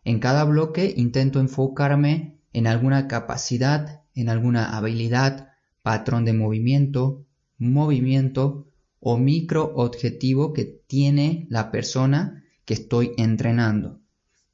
En 0.04 0.20
cada 0.20 0.44
bloque 0.44 0.94
intento 0.96 1.40
enfocarme 1.40 2.38
en 2.52 2.68
alguna 2.68 3.08
capacidad, 3.08 4.04
en 4.14 4.28
alguna 4.28 4.76
habilidad, 4.76 5.48
patrón 5.82 6.24
de 6.24 6.32
movimiento, 6.32 7.26
movimiento 7.58 8.68
o 9.00 9.18
micro 9.18 9.72
objetivo 9.74 10.52
que 10.52 10.64
tiene 10.64 11.48
la 11.50 11.72
persona 11.72 12.44
que 12.64 12.74
estoy 12.74 13.14
entrenando. 13.16 13.98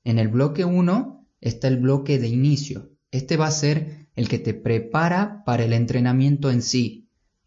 En 0.04 0.18
el 0.18 0.28
bloque 0.28 0.64
1 0.64 1.26
está 1.42 1.68
el 1.68 1.76
bloque 1.76 2.18
de 2.18 2.28
inicio. 2.28 2.88
Este 3.10 3.36
va 3.36 3.48
a 3.48 3.50
ser 3.50 4.08
el 4.16 4.30
que 4.30 4.38
te 4.38 4.54
prepara 4.54 5.42
para 5.44 5.64
el 5.64 5.74
entrenamiento 5.74 6.50
en 6.50 6.62
sí. 6.62 7.01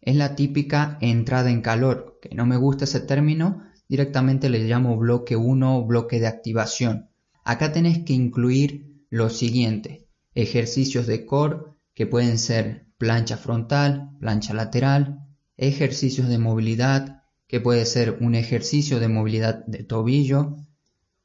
Es 0.06 0.14
la 0.14 0.36
típica 0.36 0.98
entrada 1.00 1.50
en 1.50 1.62
calor, 1.62 2.20
que 2.22 2.32
no 2.32 2.46
me 2.46 2.56
gusta 2.56 2.84
ese 2.84 3.00
término, 3.00 3.64
directamente 3.88 4.48
le 4.48 4.60
llamo 4.60 4.96
bloque 4.96 5.34
1 5.34 5.78
o 5.78 5.84
bloque 5.84 6.20
de 6.20 6.28
activación. 6.28 7.10
Acá 7.42 7.72
tenés 7.72 8.04
que 8.04 8.12
incluir 8.12 9.04
lo 9.10 9.30
siguiente, 9.30 10.06
ejercicios 10.36 11.08
de 11.08 11.26
core 11.26 11.58
que 11.92 12.06
pueden 12.06 12.38
ser 12.38 12.86
plancha 12.98 13.36
frontal, 13.36 14.10
plancha 14.20 14.54
lateral, 14.54 15.26
ejercicios 15.56 16.28
de 16.28 16.38
movilidad 16.38 17.24
que 17.48 17.60
puede 17.60 17.84
ser 17.84 18.18
un 18.20 18.36
ejercicio 18.36 19.00
de 19.00 19.08
movilidad 19.08 19.66
de 19.66 19.82
tobillo, 19.82 20.54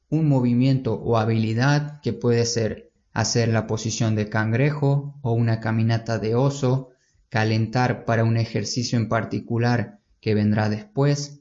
un 0.09 0.27
movimiento 0.27 0.95
o 0.95 1.17
habilidad 1.17 2.01
que 2.01 2.13
puede 2.13 2.47
ser 2.47 2.91
hacer 3.13 3.49
la 3.49 3.67
posición 3.67 4.15
de 4.15 4.27
cangrejo 4.27 5.19
o 5.21 5.33
una 5.33 5.59
caminata 5.59 6.17
de 6.17 6.33
oso, 6.33 6.90
calentar 7.31 8.03
para 8.03 8.25
un 8.25 8.35
ejercicio 8.35 8.99
en 8.99 9.07
particular 9.07 10.01
que 10.19 10.35
vendrá 10.35 10.69
después. 10.69 11.39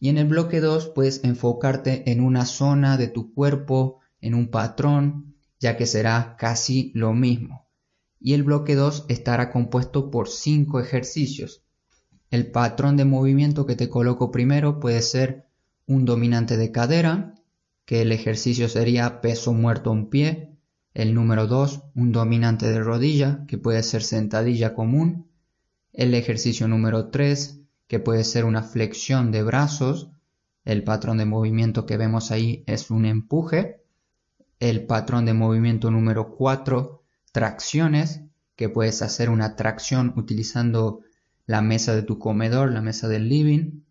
Y 0.00 0.08
en 0.08 0.16
el 0.16 0.26
bloque 0.26 0.60
2 0.60 0.88
puedes 0.94 1.22
enfocarte 1.24 2.10
en 2.10 2.22
una 2.22 2.46
zona 2.46 2.96
de 2.96 3.08
tu 3.08 3.34
cuerpo 3.34 4.00
en 4.22 4.34
un 4.34 4.48
patrón, 4.48 5.36
ya 5.60 5.76
que 5.76 5.84
será 5.84 6.36
casi 6.38 6.90
lo 6.94 7.12
mismo. 7.12 7.68
Y 8.18 8.32
el 8.32 8.44
bloque 8.44 8.74
2 8.74 9.04
estará 9.08 9.50
compuesto 9.50 10.10
por 10.10 10.30
5 10.30 10.80
ejercicios. 10.80 11.62
El 12.30 12.50
patrón 12.50 12.96
de 12.96 13.04
movimiento 13.04 13.66
que 13.66 13.76
te 13.76 13.90
coloco 13.90 14.30
primero 14.30 14.80
puede 14.80 15.02
ser 15.02 15.48
un 15.86 16.06
dominante 16.06 16.56
de 16.56 16.72
cadera, 16.72 17.34
que 17.84 18.00
el 18.00 18.10
ejercicio 18.10 18.70
sería 18.70 19.20
peso 19.20 19.52
muerto 19.52 19.92
en 19.92 20.06
pie. 20.06 20.55
El 20.96 21.14
número 21.14 21.46
2, 21.46 21.82
un 21.94 22.12
dominante 22.12 22.70
de 22.70 22.80
rodilla, 22.80 23.44
que 23.46 23.58
puede 23.58 23.82
ser 23.82 24.02
sentadilla 24.02 24.74
común. 24.74 25.26
El 25.92 26.14
ejercicio 26.14 26.68
número 26.68 27.08
3, 27.10 27.60
que 27.86 27.98
puede 27.98 28.24
ser 28.24 28.44
una 28.44 28.62
flexión 28.62 29.30
de 29.30 29.42
brazos. 29.42 30.10
El 30.64 30.84
patrón 30.84 31.18
de 31.18 31.26
movimiento 31.26 31.86
que 31.86 31.96
vemos 31.96 32.30
ahí 32.30 32.64
es 32.66 32.90
un 32.90 33.04
empuje 33.04 33.82
el 34.60 34.86
patrón 34.86 35.26
de 35.26 35.34
movimiento 35.34 35.90
número 35.90 36.34
4, 36.34 37.02
tracciones, 37.32 38.22
que 38.56 38.70
puedes 38.70 39.02
hacer 39.02 39.28
una 39.28 39.54
tracción 39.54 40.14
utilizando 40.16 41.02
la 41.44 41.60
mesa 41.60 41.94
de 41.94 42.02
tu 42.02 42.18
comedor, 42.18 42.72
la 42.72 42.80
mesa 42.80 43.06
del 43.06 43.28
living. 43.28 43.82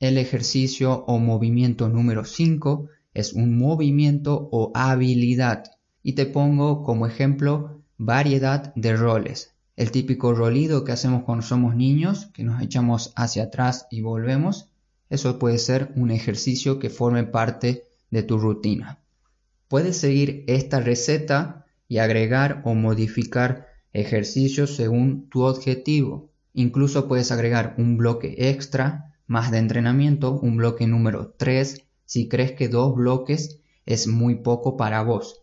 El 0.00 0.16
ejercicio 0.16 1.04
o 1.04 1.18
movimiento 1.18 1.88
número 1.88 2.24
5 2.24 2.88
es 3.12 3.34
un 3.34 3.58
movimiento 3.58 4.48
o 4.50 4.72
habilidad. 4.74 5.64
Y 6.02 6.12
te 6.12 6.26
pongo 6.26 6.82
como 6.82 7.06
ejemplo 7.06 7.82
variedad 7.96 8.72
de 8.74 8.96
roles. 8.96 9.54
El 9.76 9.90
típico 9.90 10.34
rolido 10.34 10.84
que 10.84 10.92
hacemos 10.92 11.24
cuando 11.24 11.44
somos 11.44 11.76
niños, 11.76 12.26
que 12.34 12.44
nos 12.44 12.62
echamos 12.62 13.12
hacia 13.16 13.44
atrás 13.44 13.86
y 13.90 14.00
volvemos. 14.00 14.68
Eso 15.10 15.38
puede 15.38 15.58
ser 15.58 15.92
un 15.94 16.10
ejercicio 16.10 16.78
que 16.78 16.90
forme 16.90 17.24
parte 17.24 17.84
de 18.10 18.22
tu 18.22 18.38
rutina. 18.38 18.98
Puedes 19.68 19.96
seguir 19.96 20.44
esta 20.46 20.80
receta 20.80 21.66
y 21.88 21.98
agregar 21.98 22.62
o 22.64 22.74
modificar 22.74 23.68
ejercicios 23.92 24.76
según 24.76 25.28
tu 25.28 25.42
objetivo. 25.42 26.30
Incluso 26.54 27.06
puedes 27.08 27.30
agregar 27.32 27.74
un 27.78 27.96
bloque 27.96 28.34
extra 28.50 29.14
más 29.26 29.50
de 29.50 29.58
entrenamiento, 29.58 30.32
un 30.32 30.56
bloque 30.56 30.86
número 30.86 31.34
3, 31.36 31.84
si 32.04 32.28
crees 32.28 32.52
que 32.52 32.68
dos 32.68 32.94
bloques 32.94 33.60
es 33.84 34.06
muy 34.06 34.36
poco 34.36 34.76
para 34.76 35.02
vos. 35.02 35.42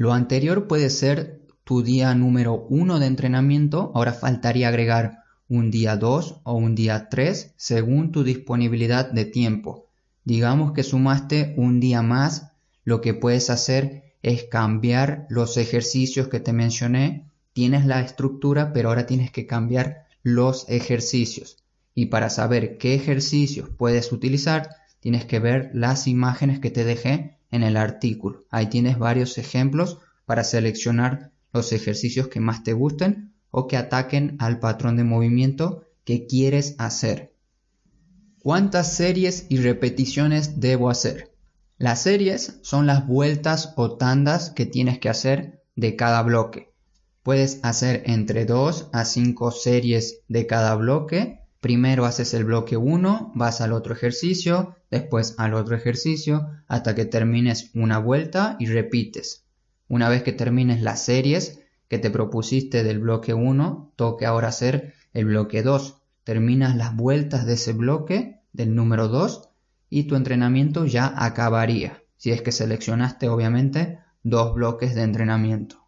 Lo 0.00 0.14
anterior 0.14 0.66
puede 0.66 0.88
ser 0.88 1.42
tu 1.62 1.82
día 1.82 2.14
número 2.14 2.66
1 2.70 3.00
de 3.00 3.06
entrenamiento, 3.06 3.92
ahora 3.94 4.14
faltaría 4.14 4.68
agregar 4.68 5.24
un 5.46 5.70
día 5.70 5.98
2 5.98 6.40
o 6.42 6.54
un 6.54 6.74
día 6.74 7.10
3 7.10 7.52
según 7.58 8.10
tu 8.10 8.24
disponibilidad 8.24 9.10
de 9.10 9.26
tiempo. 9.26 9.90
Digamos 10.24 10.72
que 10.72 10.84
sumaste 10.84 11.52
un 11.58 11.80
día 11.80 12.00
más 12.00 12.52
lo 12.82 13.02
que 13.02 13.12
puedes 13.12 13.50
hacer 13.50 14.14
es 14.22 14.44
cambiar 14.44 15.26
los 15.28 15.58
ejercicios 15.58 16.28
que 16.28 16.40
te 16.40 16.54
mencioné 16.54 17.26
tienes 17.52 17.84
la 17.84 18.00
estructura, 18.00 18.72
pero 18.72 18.88
ahora 18.88 19.04
tienes 19.04 19.30
que 19.30 19.46
cambiar 19.46 20.06
los 20.22 20.66
ejercicios. 20.70 21.58
Y 21.94 22.06
para 22.06 22.30
saber 22.30 22.78
qué 22.78 22.94
ejercicios 22.94 23.68
puedes 23.68 24.12
utilizar, 24.12 24.70
tienes 25.00 25.26
que 25.26 25.40
ver 25.40 25.70
las 25.74 26.06
imágenes 26.06 26.58
que 26.58 26.70
te 26.70 26.84
dejé 26.84 27.36
en 27.50 27.62
el 27.62 27.76
artículo. 27.76 28.44
Ahí 28.50 28.66
tienes 28.66 28.98
varios 28.98 29.38
ejemplos 29.38 29.98
para 30.24 30.44
seleccionar 30.44 31.32
los 31.52 31.72
ejercicios 31.72 32.28
que 32.28 32.40
más 32.40 32.62
te 32.62 32.72
gusten 32.72 33.34
o 33.50 33.66
que 33.66 33.76
ataquen 33.76 34.36
al 34.38 34.60
patrón 34.60 34.96
de 34.96 35.04
movimiento 35.04 35.84
que 36.04 36.26
quieres 36.26 36.76
hacer. 36.78 37.34
¿Cuántas 38.42 38.94
series 38.94 39.46
y 39.48 39.58
repeticiones 39.58 40.60
debo 40.60 40.88
hacer? 40.88 41.30
Las 41.76 42.02
series 42.02 42.58
son 42.62 42.86
las 42.86 43.06
vueltas 43.06 43.74
o 43.76 43.96
tandas 43.96 44.50
que 44.50 44.66
tienes 44.66 44.98
que 44.98 45.08
hacer 45.08 45.62
de 45.76 45.96
cada 45.96 46.22
bloque. 46.22 46.72
Puedes 47.22 47.60
hacer 47.62 48.02
entre 48.06 48.46
2 48.46 48.90
a 48.92 49.04
5 49.04 49.50
series 49.50 50.20
de 50.28 50.46
cada 50.46 50.74
bloque. 50.74 51.39
Primero 51.60 52.06
haces 52.06 52.32
el 52.32 52.44
bloque 52.44 52.78
1, 52.78 53.32
vas 53.34 53.60
al 53.60 53.74
otro 53.74 53.92
ejercicio, 53.92 54.76
después 54.90 55.34
al 55.36 55.52
otro 55.52 55.76
ejercicio, 55.76 56.48
hasta 56.66 56.94
que 56.94 57.04
termines 57.04 57.70
una 57.74 57.98
vuelta 57.98 58.56
y 58.58 58.66
repites. 58.66 59.44
Una 59.86 60.08
vez 60.08 60.22
que 60.22 60.32
termines 60.32 60.80
las 60.80 61.04
series 61.04 61.60
que 61.88 61.98
te 61.98 62.10
propusiste 62.10 62.82
del 62.82 63.00
bloque 63.00 63.34
1, 63.34 63.92
toque 63.96 64.24
ahora 64.24 64.48
hacer 64.48 64.94
el 65.12 65.26
bloque 65.26 65.62
2. 65.62 66.00
Terminas 66.24 66.76
las 66.76 66.96
vueltas 66.96 67.44
de 67.44 67.54
ese 67.54 67.74
bloque, 67.74 68.40
del 68.52 68.74
número 68.74 69.08
2, 69.08 69.50
y 69.90 70.04
tu 70.04 70.16
entrenamiento 70.16 70.86
ya 70.86 71.12
acabaría. 71.14 72.02
Si 72.16 72.30
es 72.30 72.40
que 72.40 72.52
seleccionaste 72.52 73.28
obviamente 73.28 73.98
dos 74.22 74.54
bloques 74.54 74.94
de 74.94 75.02
entrenamiento. 75.02 75.79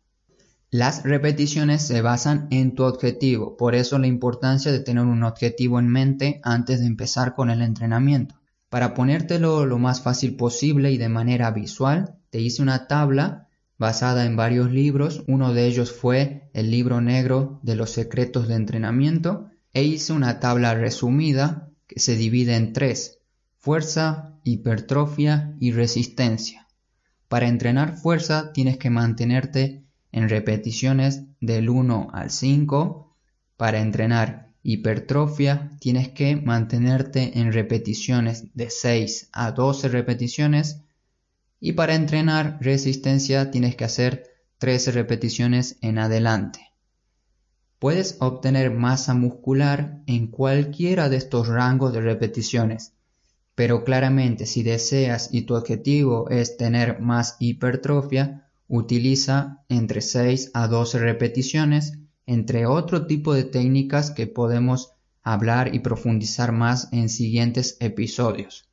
Las 0.75 1.03
repeticiones 1.03 1.83
se 1.83 2.01
basan 2.01 2.49
en 2.51 2.75
tu 2.75 2.85
objetivo, 2.85 3.59
por 3.59 3.75
eso 3.75 3.99
la 3.99 4.07
importancia 4.07 4.73
de 4.73 4.81
tener 4.81 5.05
un 5.05 5.23
objetivo 5.23 5.79
en 5.79 5.87
mente 5.87 6.41
antes 6.45 6.81
de 6.81 6.87
empezar 6.87 7.35
con 7.35 7.51
el 7.51 7.61
entrenamiento. 7.61 8.37
Para 8.71 8.95
ponértelo 8.95 9.67
lo 9.67 9.79
más 9.79 10.01
fácil 10.01 10.35
posible 10.35 10.91
y 10.91 10.97
de 10.97 11.11
manera 11.11 11.51
visual, 11.51 12.17
te 12.31 12.41
hice 12.41 12.63
una 12.63 12.87
tabla 12.87 13.49
basada 13.77 14.25
en 14.25 14.35
varios 14.35 14.73
libros, 14.73 15.25
uno 15.27 15.53
de 15.53 15.67
ellos 15.67 15.93
fue 15.93 16.49
el 16.55 16.71
libro 16.71 17.03
negro 17.03 17.61
de 17.63 17.77
los 17.77 17.91
secretos 17.91 18.49
de 18.49 18.55
entrenamiento, 18.55 19.51
e 19.75 19.83
hice 19.83 20.15
una 20.15 20.41
tabla 20.41 20.75
resumida 20.75 21.69
que 21.87 22.01
se 22.01 22.17
divide 22.17 22.57
en 22.57 22.73
tres, 22.73 23.19
fuerza, 23.59 24.39
hipertrofia 24.43 25.55
y 25.61 25.73
resistencia. 25.73 26.67
Para 27.29 27.49
entrenar 27.49 27.99
fuerza 27.99 28.55
tienes 28.55 28.79
que 28.79 28.89
mantenerte 28.89 29.82
en 30.13 30.29
repeticiones 30.29 31.25
del 31.41 31.69
1 31.69 32.11
al 32.13 32.31
5. 32.31 33.17
Para 33.57 33.81
entrenar 33.81 34.53
hipertrofia 34.63 35.71
tienes 35.81 36.11
que 36.11 36.37
mantenerte 36.37 37.39
en 37.39 37.53
repeticiones 37.53 38.55
de 38.55 38.71
6 38.71 39.31
a 39.33 39.51
12 39.53 39.89
repeticiones. 39.89 40.83
Y 41.59 41.73
para 41.73 41.95
entrenar 41.95 42.59
resistencia 42.61 43.51
tienes 43.51 43.75
que 43.75 43.85
hacer 43.85 44.25
13 44.59 44.93
repeticiones 44.93 45.79
en 45.81 45.99
adelante. 45.99 46.73
Puedes 47.79 48.17
obtener 48.21 48.71
masa 48.71 49.13
muscular 49.13 50.03
en 50.07 50.29
cualquiera 50.29 51.09
de 51.09 51.17
estos 51.17 51.49
rangos 51.49 51.93
de 51.93 52.01
repeticiones, 52.01 52.93
pero 53.57 53.83
claramente 53.83 54.47
si 54.47 54.63
deseas 54.63 55.31
y 55.33 55.43
tu 55.43 55.57
objetivo 55.57 56.31
es 56.31 56.57
tener 56.57 57.01
más 57.01 57.37
hipertrofia, 57.41 58.42
Utiliza 58.75 59.63
entre 59.69 60.01
6 60.01 60.53
a 60.55 60.67
12 60.67 60.99
repeticiones, 60.99 61.99
entre 62.25 62.65
otro 62.65 63.07
tipo 63.07 63.35
de 63.35 63.45
técnicas 63.45 64.11
que 64.11 64.27
podemos 64.27 64.95
hablar 65.23 65.75
y 65.75 65.81
profundizar 65.81 66.53
más 66.53 66.89
en 66.91 67.11
siguientes 67.11 67.77
episodios. 67.81 68.71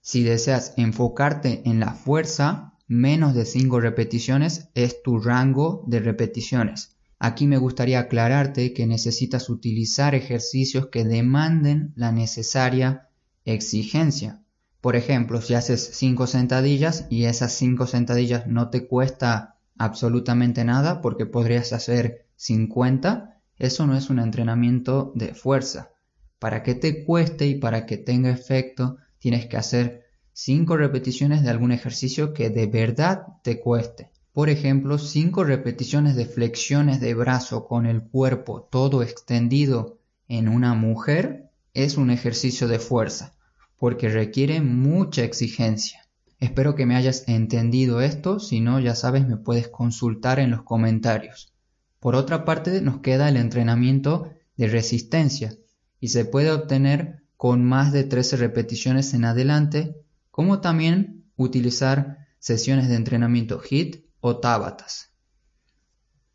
Si 0.00 0.24
deseas 0.24 0.74
enfocarte 0.76 1.62
en 1.64 1.78
la 1.78 1.92
fuerza, 1.92 2.74
menos 2.88 3.36
de 3.36 3.44
5 3.44 3.78
repeticiones 3.78 4.68
es 4.74 5.00
tu 5.04 5.20
rango 5.20 5.84
de 5.86 6.00
repeticiones. 6.00 6.96
Aquí 7.20 7.46
me 7.46 7.58
gustaría 7.58 8.00
aclararte 8.00 8.72
que 8.72 8.88
necesitas 8.88 9.48
utilizar 9.48 10.16
ejercicios 10.16 10.88
que 10.88 11.04
demanden 11.04 11.92
la 11.94 12.10
necesaria 12.10 13.10
exigencia. 13.44 14.42
Por 14.80 14.94
ejemplo, 14.94 15.40
si 15.40 15.54
haces 15.54 15.90
5 15.94 16.26
sentadillas 16.26 17.06
y 17.10 17.24
esas 17.24 17.52
5 17.52 17.86
sentadillas 17.86 18.46
no 18.46 18.68
te 18.68 18.86
cuesta 18.86 19.56
absolutamente 19.78 20.64
nada 20.64 21.00
porque 21.00 21.26
podrías 21.26 21.72
hacer 21.72 22.26
50, 22.36 23.40
eso 23.58 23.86
no 23.86 23.96
es 23.96 24.10
un 24.10 24.18
entrenamiento 24.18 25.12
de 25.14 25.34
fuerza. 25.34 25.90
Para 26.38 26.62
que 26.62 26.74
te 26.74 27.04
cueste 27.04 27.46
y 27.46 27.54
para 27.56 27.86
que 27.86 27.96
tenga 27.96 28.30
efecto, 28.30 28.98
tienes 29.18 29.46
que 29.46 29.56
hacer 29.56 30.04
5 30.34 30.76
repeticiones 30.76 31.42
de 31.42 31.50
algún 31.50 31.72
ejercicio 31.72 32.34
que 32.34 32.50
de 32.50 32.66
verdad 32.66 33.26
te 33.42 33.58
cueste. 33.58 34.10
Por 34.32 34.50
ejemplo, 34.50 34.98
5 34.98 35.44
repeticiones 35.44 36.14
de 36.14 36.26
flexiones 36.26 37.00
de 37.00 37.14
brazo 37.14 37.66
con 37.66 37.86
el 37.86 38.02
cuerpo 38.02 38.68
todo 38.70 39.02
extendido 39.02 39.98
en 40.28 40.48
una 40.48 40.74
mujer 40.74 41.50
es 41.72 41.96
un 41.96 42.10
ejercicio 42.10 42.68
de 42.68 42.78
fuerza 42.78 43.35
porque 43.78 44.08
requiere 44.08 44.60
mucha 44.60 45.24
exigencia. 45.24 46.00
Espero 46.38 46.74
que 46.74 46.86
me 46.86 46.96
hayas 46.96 47.24
entendido 47.28 48.00
esto, 48.00 48.40
si 48.40 48.60
no 48.60 48.78
ya 48.80 48.94
sabes 48.94 49.26
me 49.26 49.36
puedes 49.36 49.68
consultar 49.68 50.38
en 50.38 50.50
los 50.50 50.62
comentarios. 50.62 51.52
Por 52.00 52.14
otra 52.14 52.44
parte 52.44 52.80
nos 52.82 53.00
queda 53.00 53.28
el 53.28 53.36
entrenamiento 53.36 54.30
de 54.56 54.68
resistencia 54.68 55.56
y 56.00 56.08
se 56.08 56.24
puede 56.24 56.50
obtener 56.50 57.24
con 57.36 57.64
más 57.64 57.92
de 57.92 58.04
13 58.04 58.36
repeticiones 58.36 59.12
en 59.14 59.24
adelante, 59.24 59.96
como 60.30 60.60
también 60.60 61.24
utilizar 61.36 62.18
sesiones 62.38 62.88
de 62.88 62.96
entrenamiento 62.96 63.60
HIT 63.60 64.04
o 64.20 64.38
Tabatas. 64.38 65.10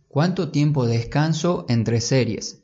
¿Cuánto 0.07 0.51
tiempo 0.51 0.87
descanso 0.87 1.65
entre 1.69 2.01
series? 2.01 2.63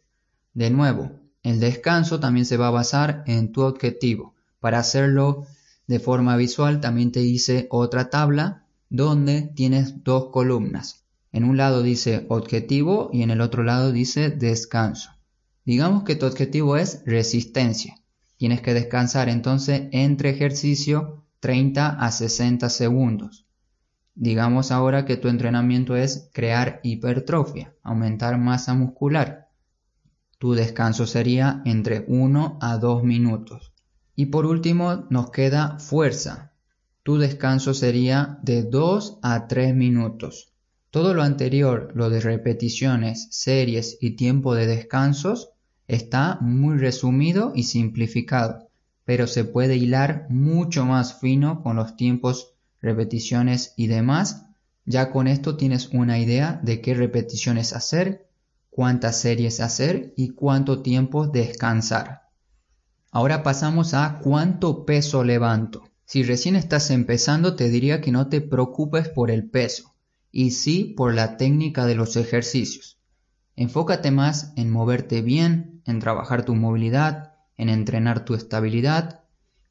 De 0.54 0.70
nuevo, 0.70 1.12
el 1.44 1.60
descanso 1.60 2.20
también 2.20 2.46
se 2.46 2.58
va 2.58 2.68
a 2.68 2.72
basar 2.72 3.24
en 3.26 3.52
tu 3.52 3.62
objetivo. 3.62 4.36
Para 4.68 4.80
hacerlo 4.80 5.48
de 5.88 5.98
forma 6.02 6.36
visual 6.36 6.82
también 6.82 7.14
te 7.14 7.22
hice 7.22 7.68
otra 7.70 8.10
tabla 8.10 8.66
donde 8.90 9.44
tienes 9.44 10.04
dos 10.04 10.30
columnas. 10.30 11.06
En 11.32 11.46
un 11.46 11.56
lado 11.56 11.84
dice 11.84 12.26
objetivo 12.28 13.10
y 13.14 13.22
en 13.22 13.32
el 13.32 13.40
otro 13.40 13.64
lado 13.64 13.94
dice 13.94 14.30
descanso. 14.30 15.12
Digamos 15.64 16.04
que 16.04 16.18
tu 16.18 16.26
objetivo 16.26 16.76
es 16.76 17.02
resistencia. 17.06 17.96
Tienes 18.36 18.60
que 18.60 18.74
descansar 18.74 19.30
entonces 19.30 19.84
entre 19.94 20.32
ejercicio 20.32 21.24
30 21.40 21.88
a 21.88 22.12
60 22.12 22.68
segundos. 22.68 23.46
Digamos 24.16 24.72
ahora 24.72 25.06
que 25.06 25.16
tu 25.16 25.30
entrenamiento 25.30 25.96
es 25.96 26.30
crear 26.34 26.82
hipertrofia, 26.84 27.74
aumentar 27.84 28.38
masa 28.38 28.74
muscular. 28.74 29.48
Tu 30.40 30.56
descanso 30.56 31.08
sería 31.08 31.62
entre 31.64 32.04
1 32.10 32.60
a 32.60 32.78
2 32.78 33.04
minutos. 33.06 33.72
Y 34.20 34.26
por 34.26 34.48
último 34.48 35.06
nos 35.12 35.30
queda 35.30 35.78
fuerza. 35.78 36.52
Tu 37.04 37.20
descanso 37.20 37.76
sería 37.76 38.40
de 38.42 38.64
2 38.64 39.20
a 39.22 39.48
3 39.48 39.76
minutos. 39.76 40.52
Todo 40.90 41.14
lo 41.14 41.22
anterior, 41.22 41.92
lo 41.94 42.10
de 42.10 42.20
repeticiones, 42.20 43.28
series 43.30 44.00
y 44.02 44.16
tiempo 44.16 44.56
de 44.56 44.66
descansos, 44.66 45.52
está 45.88 46.40
muy 46.42 46.80
resumido 46.80 47.52
y 47.54 47.64
simplificado, 47.64 48.68
pero 49.06 49.28
se 49.28 49.44
puede 49.44 49.76
hilar 49.76 50.26
mucho 50.30 50.84
más 50.88 51.20
fino 51.20 51.62
con 51.62 51.76
los 51.76 51.96
tiempos, 51.96 52.56
repeticiones 52.82 53.76
y 53.78 53.86
demás. 53.86 54.48
Ya 54.86 55.12
con 55.12 55.28
esto 55.28 55.58
tienes 55.58 55.90
una 55.90 56.18
idea 56.18 56.60
de 56.64 56.82
qué 56.82 56.96
repeticiones 56.96 57.72
hacer, 57.72 58.28
cuántas 58.72 59.22
series 59.22 59.60
hacer 59.60 60.12
y 60.18 60.30
cuánto 60.30 60.82
tiempo 60.82 61.28
descansar. 61.28 62.27
Ahora 63.18 63.42
pasamos 63.42 63.96
a 63.96 64.20
cuánto 64.20 64.86
peso 64.86 65.24
levanto. 65.24 65.90
Si 66.06 66.22
recién 66.22 66.56
estás 66.56 66.92
empezando 66.92 67.56
te 67.56 67.68
diría 67.68 68.00
que 68.00 68.12
no 68.12 68.28
te 68.28 68.42
preocupes 68.42 69.10
por 69.10 69.32
el 69.32 69.50
peso 69.50 69.96
y 70.32 70.52
sí 70.52 70.94
por 70.96 71.16
la 71.16 71.36
técnica 71.36 71.88
de 71.88 71.96
los 71.96 72.16
ejercicios. 72.16 73.00
Enfócate 73.56 74.12
más 74.12 74.54
en 74.56 74.70
moverte 74.70 75.24
bien, 75.24 75.82
en 75.88 75.98
trabajar 75.98 76.46
tu 76.46 76.54
movilidad, 76.54 77.34
en 77.58 77.70
entrenar 77.70 78.24
tu 78.24 78.36
estabilidad 78.36 79.24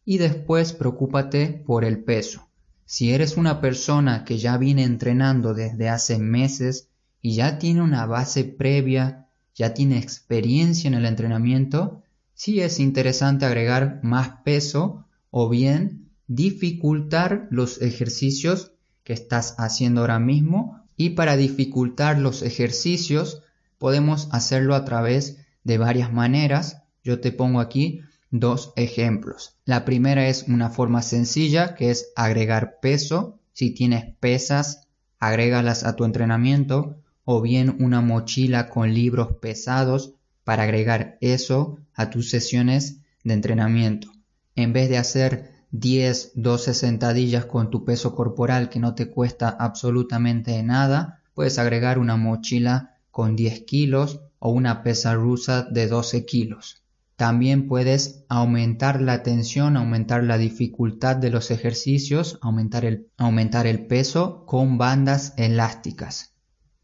y 0.04 0.18
después 0.18 0.72
preocúpate 0.72 1.46
por 1.46 1.84
el 1.84 2.02
peso. 2.02 2.48
Si 2.84 3.12
eres 3.12 3.36
una 3.36 3.60
persona 3.60 4.24
que 4.24 4.38
ya 4.38 4.56
viene 4.56 4.82
entrenando 4.82 5.54
desde 5.54 5.88
hace 5.88 6.18
meses 6.18 6.88
y 7.22 7.36
ya 7.36 7.60
tiene 7.60 7.82
una 7.82 8.06
base 8.06 8.42
previa, 8.42 9.28
ya 9.54 9.72
tiene 9.72 9.98
experiencia 9.98 10.88
en 10.88 10.94
el 10.94 11.06
entrenamiento, 11.06 12.02
sí 12.36 12.60
es 12.60 12.78
interesante 12.78 13.46
agregar 13.46 13.98
más 14.02 14.42
peso 14.44 15.06
o 15.30 15.48
bien 15.48 16.10
dificultar 16.28 17.48
los 17.50 17.80
ejercicios 17.80 18.72
que 19.02 19.14
estás 19.14 19.54
haciendo 19.58 20.02
ahora 20.02 20.20
mismo 20.20 20.84
y 20.96 21.10
para 21.10 21.36
dificultar 21.36 22.18
los 22.18 22.42
ejercicios 22.42 23.42
podemos 23.78 24.28
hacerlo 24.32 24.74
a 24.74 24.84
través 24.84 25.38
de 25.64 25.78
varias 25.78 26.12
maneras. 26.12 26.82
Yo 27.02 27.20
te 27.20 27.32
pongo 27.32 27.60
aquí 27.60 28.02
dos 28.30 28.72
ejemplos. 28.76 29.56
La 29.64 29.84
primera 29.84 30.28
es 30.28 30.44
una 30.46 30.68
forma 30.68 31.02
sencilla 31.02 31.74
que 31.74 31.90
es 31.90 32.12
agregar 32.16 32.80
peso. 32.80 33.38
Si 33.52 33.70
tienes 33.70 34.14
pesas, 34.20 34.88
agrégalas 35.18 35.84
a 35.84 35.96
tu 35.96 36.04
entrenamiento 36.04 36.98
o 37.24 37.40
bien 37.40 37.76
una 37.80 38.02
mochila 38.02 38.68
con 38.68 38.92
libros 38.92 39.36
pesados 39.40 40.15
para 40.46 40.62
agregar 40.62 41.18
eso 41.20 41.80
a 41.92 42.08
tus 42.08 42.30
sesiones 42.30 43.00
de 43.24 43.34
entrenamiento. 43.34 44.12
En 44.54 44.72
vez 44.72 44.88
de 44.88 44.96
hacer 44.96 45.50
10, 45.72 46.34
12 46.36 46.72
sentadillas 46.72 47.46
con 47.46 47.68
tu 47.68 47.84
peso 47.84 48.14
corporal 48.14 48.68
que 48.68 48.78
no 48.78 48.94
te 48.94 49.10
cuesta 49.10 49.48
absolutamente 49.48 50.62
nada, 50.62 51.20
puedes 51.34 51.58
agregar 51.58 51.98
una 51.98 52.16
mochila 52.16 52.94
con 53.10 53.34
10 53.34 53.62
kilos 53.62 54.20
o 54.38 54.50
una 54.50 54.84
pesa 54.84 55.16
rusa 55.16 55.64
de 55.64 55.88
12 55.88 56.24
kilos. 56.26 56.84
También 57.16 57.66
puedes 57.66 58.22
aumentar 58.28 59.00
la 59.00 59.24
tensión, 59.24 59.76
aumentar 59.76 60.22
la 60.22 60.38
dificultad 60.38 61.16
de 61.16 61.30
los 61.30 61.50
ejercicios, 61.50 62.38
aumentar 62.40 62.84
el, 62.84 63.08
aumentar 63.16 63.66
el 63.66 63.84
peso 63.88 64.46
con 64.46 64.78
bandas 64.78 65.34
elásticas. 65.38 66.35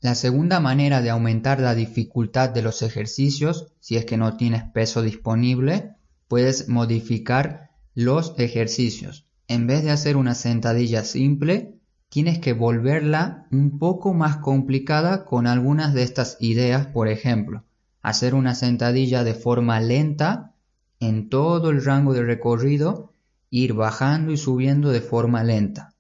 La 0.03 0.17
segunda 0.17 0.59
manera 0.59 1.01
de 1.01 1.11
aumentar 1.11 1.61
la 1.61 1.77
dificultad 1.77 2.51
de 2.51 2.61
los 2.61 2.83
ejercicios, 2.83 3.69
si 3.79 3.97
es 3.97 4.05
que 4.05 4.17
no 4.17 4.37
tienes 4.37 4.65
peso 4.65 5.01
disponible, 5.01 5.95
puedes 6.27 6.69
modificar 6.69 7.71
los 7.95 8.35
ejercicios. 8.37 9.29
En 9.47 9.69
vez 9.69 9.85
de 9.85 9.93
hacer 9.93 10.17
una 10.17 10.35
sentadilla 10.35 11.05
simple, 11.05 11.79
tienes 12.09 12.41
que 12.41 12.53
volverla 12.53 13.47
un 13.53 13.79
poco 13.79 14.13
más 14.13 14.39
complicada 14.39 15.25
con 15.25 15.47
algunas 15.47 15.95
de 15.95 16.03
estas 16.03 16.37
ideas, 16.41 16.89
por 16.89 17.07
ejemplo, 17.07 17.63
hacer 18.03 18.35
una 18.35 18.57
sentadilla 18.57 19.23
de 19.23 19.35
forma 19.35 19.79
lenta 19.79 20.57
en 20.99 21.29
todo 21.29 21.71
el 21.71 21.85
rango 21.85 22.13
de 22.13 22.25
recorrido, 22.25 23.15
ir 23.51 23.73
bajando 23.75 24.33
y 24.33 24.37
subiendo 24.37 24.91
de 24.91 25.01
forma 25.01 25.45
lenta. 25.45 25.95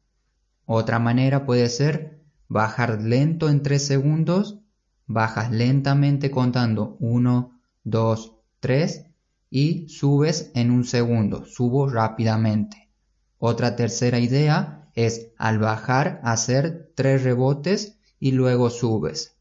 Otra 0.67 0.99
manera 0.99 1.47
puede 1.47 1.69
ser 1.69 2.22
bajar 2.53 3.01
lento 3.01 3.49
en 3.49 3.62
3 3.62 3.85
segundos, 3.85 4.59
bajas 5.07 5.51
lentamente 5.51 6.31
contando 6.31 6.97
1, 7.01 7.59
2, 7.85 8.33
3 8.61 9.07
y 9.51 9.88
subes 9.88 10.51
en 10.55 10.71
un 10.71 10.85
segundo, 10.85 11.47
subo 11.47 11.88
rápidamente. 11.88 12.91
Otra 13.38 13.75
tercera 13.75 14.19
idea 14.19 14.91
es 14.95 15.29
al 15.38 15.59
bajar 15.59 16.21
hacer 16.25 16.93
3 16.95 17.25
rebotes 17.25 17.97
y 18.21 18.33
luego 18.33 18.69
subes. 18.69 19.37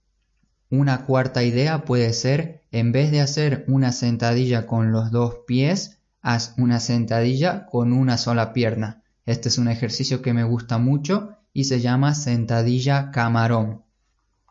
Una 0.70 1.06
cuarta 1.06 1.44
idea 1.44 1.84
puede 1.84 2.14
ser, 2.14 2.64
en 2.72 2.94
vez 2.94 3.12
de 3.12 3.20
hacer 3.20 3.66
una 3.68 3.92
sentadilla 3.92 4.66
con 4.66 4.94
los 4.94 5.12
dos 5.12 5.40
pies, 5.46 6.00
haz 6.22 6.54
una 6.58 6.80
sentadilla 6.80 7.66
con 7.66 7.92
una 7.92 8.18
sola 8.18 8.54
pierna. 8.54 9.04
Este 9.26 9.50
es 9.50 9.58
un 9.58 9.68
ejercicio 9.68 10.22
que 10.22 10.34
me 10.34 10.46
gusta 10.46 10.78
mucho 10.78 11.36
y 11.54 11.66
se 11.66 11.82
llama 11.82 12.16
sentadilla 12.16 13.12
camarón. 13.12 13.84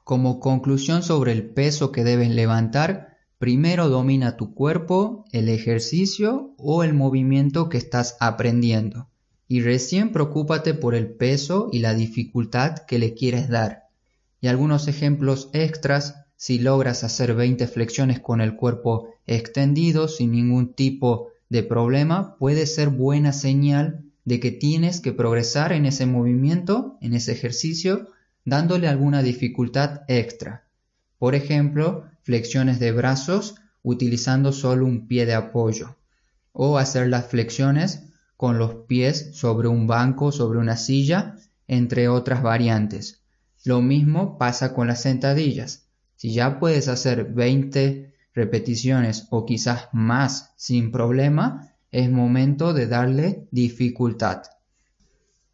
Como 0.05 0.41
conclusión 0.41 1.03
sobre 1.03 1.33
el 1.33 1.51
peso 1.51 1.93
que 1.93 2.05
debes 2.05 2.31
levantar, 2.31 3.17
primero 3.39 3.89
domina 3.89 4.37
tu 4.37 4.55
cuerpo, 4.55 5.25
el 5.33 5.49
ejercicio 5.49 6.55
o 6.59 6.83
el 6.83 6.95
movimiento 6.95 7.69
que 7.69 7.79
estás 7.79 8.17
aprendiendo. 8.21 9.09
Y 9.49 9.63
recién 9.63 10.13
preocúpate 10.13 10.75
por 10.75 10.95
el 10.95 11.11
peso 11.11 11.69
y 11.73 11.81
la 11.81 11.95
dificultad 11.95 12.79
que 12.87 12.99
le 12.99 13.15
quieres 13.15 13.49
dar. 13.49 13.85
Y 14.41 14.49
algunos 14.49 14.89
ejemplos 14.89 15.51
extras, 15.53 16.27
si 16.37 16.59
logras 16.59 17.05
hacer 17.05 17.35
20 17.35 17.67
flexiones 17.67 18.21
con 18.21 18.41
el 18.41 18.57
cuerpo 18.57 19.09
extendido 19.27 20.09
sin 20.09 20.33
ningún 20.33 20.75
tipo 20.75 21.29
de 21.49 21.63
problema, 21.63 22.37
puede 22.37 22.67
ser 22.67 22.89
buena 22.89 23.33
señal 23.33 24.10
de 24.25 24.41
que 24.41 24.51
tienes 24.51 25.01
que 25.01 25.13
progresar 25.13 25.73
en 25.73 25.87
ese 25.87 26.07
movimiento, 26.07 26.99
en 27.01 27.15
ese 27.15 27.33
ejercicio, 27.33 28.09
dándole 28.45 28.89
alguna 28.89 29.23
dificultad 29.23 30.03
extra. 30.09 30.65
Por 31.19 31.35
ejemplo, 31.35 32.05
flexiones 32.23 32.81
de 32.81 32.93
brazos 32.93 33.57
utilizando 33.83 34.53
solo 34.53 34.87
un 34.87 35.07
pie 35.07 35.27
de 35.27 35.35
apoyo 35.35 35.97
o 36.53 36.79
hacer 36.79 37.09
las 37.09 37.27
flexiones 37.27 38.05
con 38.37 38.59
los 38.59 38.75
pies 38.87 39.31
sobre 39.35 39.69
un 39.69 39.87
banco, 39.87 40.33
sobre 40.33 40.59
una 40.59 40.77
silla, 40.77 41.37
entre 41.69 42.09
otras 42.09 42.43
variantes. 42.43 43.21
Lo 43.65 43.83
mismo 43.83 44.39
pasa 44.39 44.73
con 44.73 44.87
las 44.87 45.03
sentadillas. 45.03 45.85
Si 46.17 46.33
ya 46.33 46.59
puedes 46.59 46.89
hacer 46.89 47.25
20 47.33 48.15
repeticiones 48.35 49.27
o 49.31 49.45
quizás 49.45 49.89
más 49.93 50.53
sin 50.57 50.91
problema, 50.91 51.70
es 51.91 52.11
momento 52.11 52.73
de 52.73 52.87
darle 52.87 53.49
dificultad. 53.51 54.43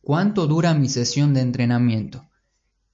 ¿Cuánto 0.03 0.46
dura 0.46 0.75
mi 0.75 0.88
sesión 0.88 1.35
de 1.35 1.40
entrenamiento? 1.40 2.29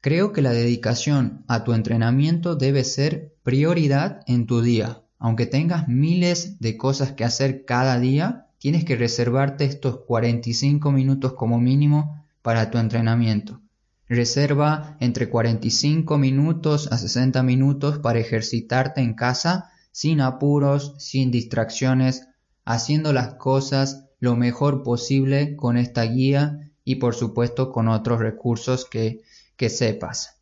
Creo 0.01 0.33
que 0.33 0.43
la 0.43 0.53
dedicación 0.53 1.45
a 1.47 1.63
tu 1.63 1.75
entrenamiento 1.75 2.57
debe 2.57 2.85
ser 2.85 3.37
prioridad 3.43 4.23
en 4.27 4.47
tu 4.47 4.63
día. 4.63 5.03
Aunque 5.19 5.47
tengas 5.47 5.89
miles 5.89 6.59
de 6.59 6.77
cosas 6.77 7.13
que 7.13 7.25
hacer 7.25 7.65
cada 7.65 8.01
día, 8.01 8.49
tienes 8.59 8.85
que 8.85 8.97
reservarte 8.97 9.65
estos 9.65 9.99
45 10.07 10.91
minutos 10.91 11.35
como 11.35 11.61
mínimo 11.61 12.25
para 12.43 12.71
tu 12.71 12.79
entrenamiento. 12.79 13.61
Reserva 14.09 14.97
entre 15.01 15.29
45 15.29 16.19
minutos 16.19 16.91
a 16.91 16.99
60 16.99 17.43
minutos 17.43 17.99
para 17.99 18.19
ejercitarte 18.19 19.01
en 19.01 19.15
casa 19.15 19.71
sin 19.93 20.21
apuros, 20.21 20.95
sin 20.99 21.31
distracciones, 21.31 22.27
haciendo 22.65 23.13
las 23.13 23.35
cosas 23.35 24.07
lo 24.21 24.37
mejor 24.37 24.83
posible 24.83 25.57
con 25.57 25.77
esta 25.77 26.03
guía 26.05 26.71
y 26.85 26.97
por 26.97 27.15
supuesto 27.15 27.73
con 27.73 27.89
otros 27.89 28.21
recursos 28.21 28.85
que, 28.85 29.23
que 29.57 29.69
sepas. 29.69 30.41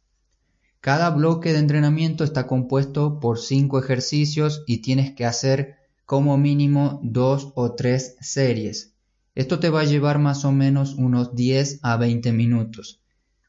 Cada 0.81 1.11
bloque 1.11 1.53
de 1.53 1.59
entrenamiento 1.59 2.25
está 2.25 2.47
compuesto 2.47 3.21
por 3.21 3.39
cinco 3.39 3.79
ejercicios 3.79 4.65
y 4.67 4.79
tienes 4.79 5.13
que 5.15 5.27
hacer 5.27 5.77
como 6.07 6.39
mínimo 6.39 7.01
dos 7.03 7.53
o 7.55 7.75
tres 7.75 8.17
series. 8.21 8.95
Esto 9.35 9.61
te 9.61 9.71
va 9.71 9.83
a 9.83 9.85
llevar 9.85 10.19
más 10.19 10.45
o 10.45 10.53
menos 10.53 10.95
unos 10.95 11.35
10 11.35 11.81
a 11.83 11.97
20 11.97 12.33
minutos. 12.33 13.01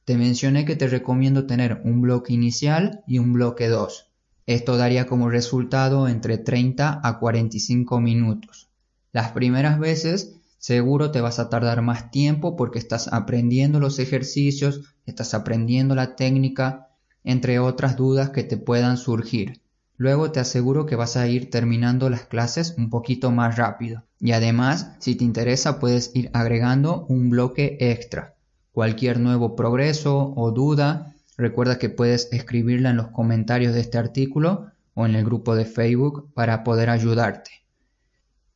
Te 0.05 0.15
mencioné 0.15 0.65
que 0.65 0.75
te 0.75 0.87
recomiendo 0.87 1.47
tener 1.47 1.81
un 1.83 2.01
bloque 2.01 2.33
inicial 2.33 3.03
y 3.07 3.17
un 3.17 3.33
bloque 3.33 3.67
2. 3.67 4.10
Esto 4.51 4.75
daría 4.75 5.07
como 5.07 5.29
resultado 5.29 6.09
entre 6.09 6.37
30 6.37 6.99
a 7.01 7.19
45 7.19 8.01
minutos. 8.01 8.67
Las 9.13 9.31
primeras 9.31 9.79
veces 9.79 10.35
seguro 10.57 11.11
te 11.11 11.21
vas 11.21 11.39
a 11.39 11.47
tardar 11.47 11.81
más 11.81 12.11
tiempo 12.11 12.57
porque 12.57 12.77
estás 12.77 13.07
aprendiendo 13.13 13.79
los 13.79 13.97
ejercicios, 13.97 14.81
estás 15.05 15.33
aprendiendo 15.33 15.95
la 15.95 16.17
técnica, 16.17 16.89
entre 17.23 17.59
otras 17.59 17.95
dudas 17.95 18.31
que 18.31 18.43
te 18.43 18.57
puedan 18.57 18.97
surgir. 18.97 19.61
Luego 19.95 20.33
te 20.33 20.41
aseguro 20.41 20.85
que 20.85 20.97
vas 20.97 21.15
a 21.15 21.29
ir 21.29 21.49
terminando 21.49 22.09
las 22.09 22.25
clases 22.25 22.75
un 22.77 22.89
poquito 22.89 23.31
más 23.31 23.55
rápido. 23.55 24.03
Y 24.19 24.33
además, 24.33 24.97
si 24.99 25.15
te 25.15 25.23
interesa, 25.23 25.79
puedes 25.79 26.11
ir 26.13 26.29
agregando 26.33 27.05
un 27.07 27.29
bloque 27.29 27.77
extra. 27.79 28.35
Cualquier 28.73 29.21
nuevo 29.21 29.55
progreso 29.55 30.33
o 30.35 30.51
duda 30.51 31.15
Recuerda 31.37 31.79
que 31.79 31.89
puedes 31.89 32.27
escribirla 32.31 32.89
en 32.89 32.97
los 32.97 33.07
comentarios 33.07 33.73
de 33.73 33.81
este 33.81 33.97
artículo 33.97 34.71
o 34.93 35.05
en 35.05 35.15
el 35.15 35.25
grupo 35.25 35.55
de 35.55 35.65
Facebook 35.65 36.31
para 36.33 36.63
poder 36.63 36.89
ayudarte. 36.89 37.51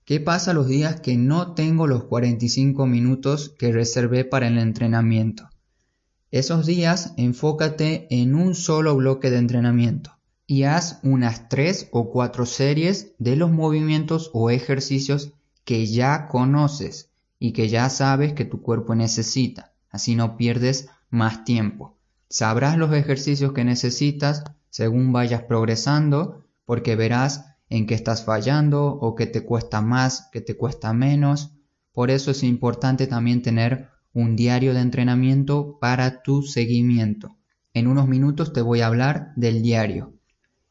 ¿Qué 0.05 0.19
pasa 0.19 0.53
los 0.53 0.67
días 0.67 1.01
que 1.01 1.17
no 1.17 1.53
tengo 1.53 1.87
los 1.87 2.03
45 2.03 2.85
minutos 2.85 3.55
que 3.57 3.71
reservé 3.71 4.23
para 4.23 4.47
el 4.47 4.59
entrenamiento? 4.59 5.49
Esos 6.29 6.65
días 6.65 7.13
enfócate 7.17 8.07
en 8.09 8.35
un 8.35 8.55
solo 8.55 8.95
bloque 8.95 9.31
de 9.31 9.37
entrenamiento 9.37 10.11
y 10.45 10.63
haz 10.63 10.99
unas 11.01 11.49
3 11.49 11.89
o 11.91 12.11
4 12.11 12.45
series 12.45 13.13
de 13.17 13.35
los 13.35 13.51
movimientos 13.51 14.29
o 14.33 14.49
ejercicios 14.49 15.31
que 15.63 15.87
ya 15.87 16.27
conoces 16.27 17.09
y 17.39 17.53
que 17.53 17.69
ya 17.69 17.89
sabes 17.89 18.33
que 18.33 18.45
tu 18.45 18.61
cuerpo 18.61 18.95
necesita. 18.95 19.73
Así 19.89 20.15
no 20.15 20.37
pierdes 20.37 20.89
más 21.09 21.45
tiempo. 21.45 21.94
Sabrás 22.29 22.77
los 22.77 22.91
ejercicios 22.93 23.53
que 23.53 23.63
necesitas 23.63 24.43
según 24.69 25.13
vayas 25.13 25.43
progresando, 25.43 26.43
porque 26.65 26.95
verás 26.95 27.45
en 27.69 27.87
qué 27.87 27.93
estás 27.93 28.25
fallando 28.25 28.87
o 28.87 29.15
qué 29.15 29.25
te 29.25 29.45
cuesta 29.45 29.81
más, 29.81 30.29
qué 30.31 30.41
te 30.41 30.57
cuesta 30.57 30.91
menos. 30.93 31.53
Por 31.93 32.11
eso 32.11 32.31
es 32.31 32.43
importante 32.43 33.07
también 33.07 33.41
tener 33.41 33.89
un 34.13 34.35
diario 34.35 34.73
de 34.73 34.81
entrenamiento 34.81 35.77
para 35.79 36.23
tu 36.23 36.41
seguimiento. 36.41 37.37
En 37.73 37.87
unos 37.87 38.07
minutos 38.07 38.53
te 38.53 38.61
voy 38.61 38.81
a 38.81 38.87
hablar 38.87 39.33
del 39.35 39.61
diario. 39.61 40.13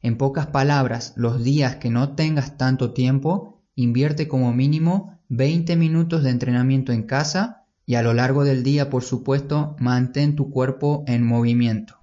En 0.02 0.18
pocas 0.18 0.48
palabras, 0.48 1.14
los 1.16 1.42
días 1.42 1.76
que 1.76 1.90
no 1.90 2.14
tengas 2.14 2.58
tanto 2.58 2.92
tiempo, 2.92 3.62
invierte 3.74 4.28
como 4.28 4.52
mínimo 4.52 5.18
20 5.28 5.76
minutos 5.76 6.22
de 6.22 6.30
entrenamiento 6.30 6.92
en 6.92 7.04
casa 7.04 7.63
y 7.86 7.96
a 7.96 8.02
lo 8.02 8.14
largo 8.14 8.44
del 8.44 8.62
día, 8.62 8.90
por 8.90 9.02
supuesto, 9.02 9.76
mantén 9.78 10.36
tu 10.36 10.50
cuerpo 10.50 11.04
en 11.06 11.24
movimiento. 11.24 11.98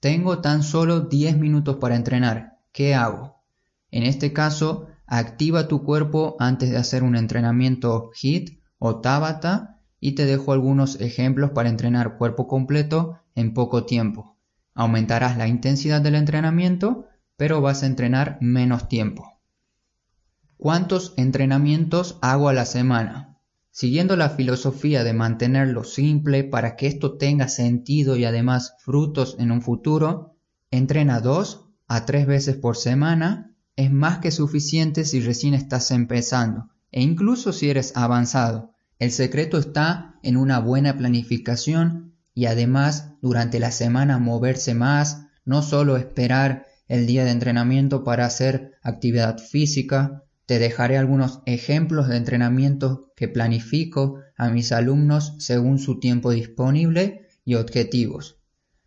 Tengo 0.00 0.40
tan 0.40 0.62
solo 0.62 1.00
10 1.00 1.38
minutos 1.38 1.76
para 1.76 1.96
entrenar. 1.96 2.58
¿qué 2.78 2.94
hago? 2.94 3.42
En 3.90 4.04
este 4.04 4.32
caso, 4.32 4.86
activa 5.04 5.66
tu 5.66 5.82
cuerpo 5.82 6.36
antes 6.38 6.70
de 6.70 6.76
hacer 6.76 7.02
un 7.02 7.16
entrenamiento 7.16 8.12
HIT 8.14 8.60
o 8.78 9.00
Tabata 9.00 9.80
y 9.98 10.12
te 10.12 10.26
dejo 10.26 10.52
algunos 10.52 11.00
ejemplos 11.00 11.50
para 11.50 11.70
entrenar 11.70 12.18
cuerpo 12.18 12.46
completo 12.46 13.18
en 13.34 13.52
poco 13.52 13.84
tiempo. 13.84 14.36
Aumentarás 14.74 15.36
la 15.36 15.48
intensidad 15.48 16.00
del 16.00 16.14
entrenamiento, 16.14 17.06
pero 17.36 17.60
vas 17.60 17.82
a 17.82 17.86
entrenar 17.86 18.38
menos 18.40 18.88
tiempo. 18.88 19.40
¿Cuántos 20.56 21.14
entrenamientos 21.16 22.18
hago 22.22 22.48
a 22.48 22.52
la 22.52 22.64
semana? 22.64 23.27
Siguiendo 23.78 24.16
la 24.16 24.30
filosofía 24.30 25.04
de 25.04 25.12
mantenerlo 25.12 25.84
simple 25.84 26.42
para 26.42 26.74
que 26.74 26.88
esto 26.88 27.16
tenga 27.16 27.46
sentido 27.46 28.16
y 28.16 28.24
además 28.24 28.74
frutos 28.80 29.36
en 29.38 29.52
un 29.52 29.62
futuro, 29.62 30.36
entrena 30.72 31.20
dos 31.20 31.68
a 31.86 32.04
tres 32.04 32.26
veces 32.26 32.56
por 32.56 32.76
semana 32.76 33.54
es 33.76 33.92
más 33.92 34.18
que 34.18 34.32
suficiente 34.32 35.04
si 35.04 35.20
recién 35.20 35.54
estás 35.54 35.92
empezando 35.92 36.70
e 36.90 37.02
incluso 37.02 37.52
si 37.52 37.70
eres 37.70 37.96
avanzado. 37.96 38.74
El 38.98 39.12
secreto 39.12 39.58
está 39.58 40.18
en 40.24 40.36
una 40.36 40.58
buena 40.58 40.98
planificación 40.98 42.16
y 42.34 42.46
además 42.46 43.12
durante 43.22 43.60
la 43.60 43.70
semana 43.70 44.18
moverse 44.18 44.74
más, 44.74 45.28
no 45.44 45.62
solo 45.62 45.96
esperar 45.98 46.66
el 46.88 47.06
día 47.06 47.24
de 47.24 47.30
entrenamiento 47.30 48.02
para 48.02 48.26
hacer 48.26 48.72
actividad 48.82 49.38
física. 49.38 50.24
Te 50.48 50.58
dejaré 50.58 50.96
algunos 50.96 51.42
ejemplos 51.44 52.08
de 52.08 52.16
entrenamiento 52.16 53.12
que 53.16 53.28
planifico 53.28 54.20
a 54.34 54.48
mis 54.48 54.72
alumnos 54.72 55.34
según 55.40 55.78
su 55.78 56.00
tiempo 56.00 56.30
disponible 56.30 57.28
y 57.44 57.56
objetivos. 57.56 58.38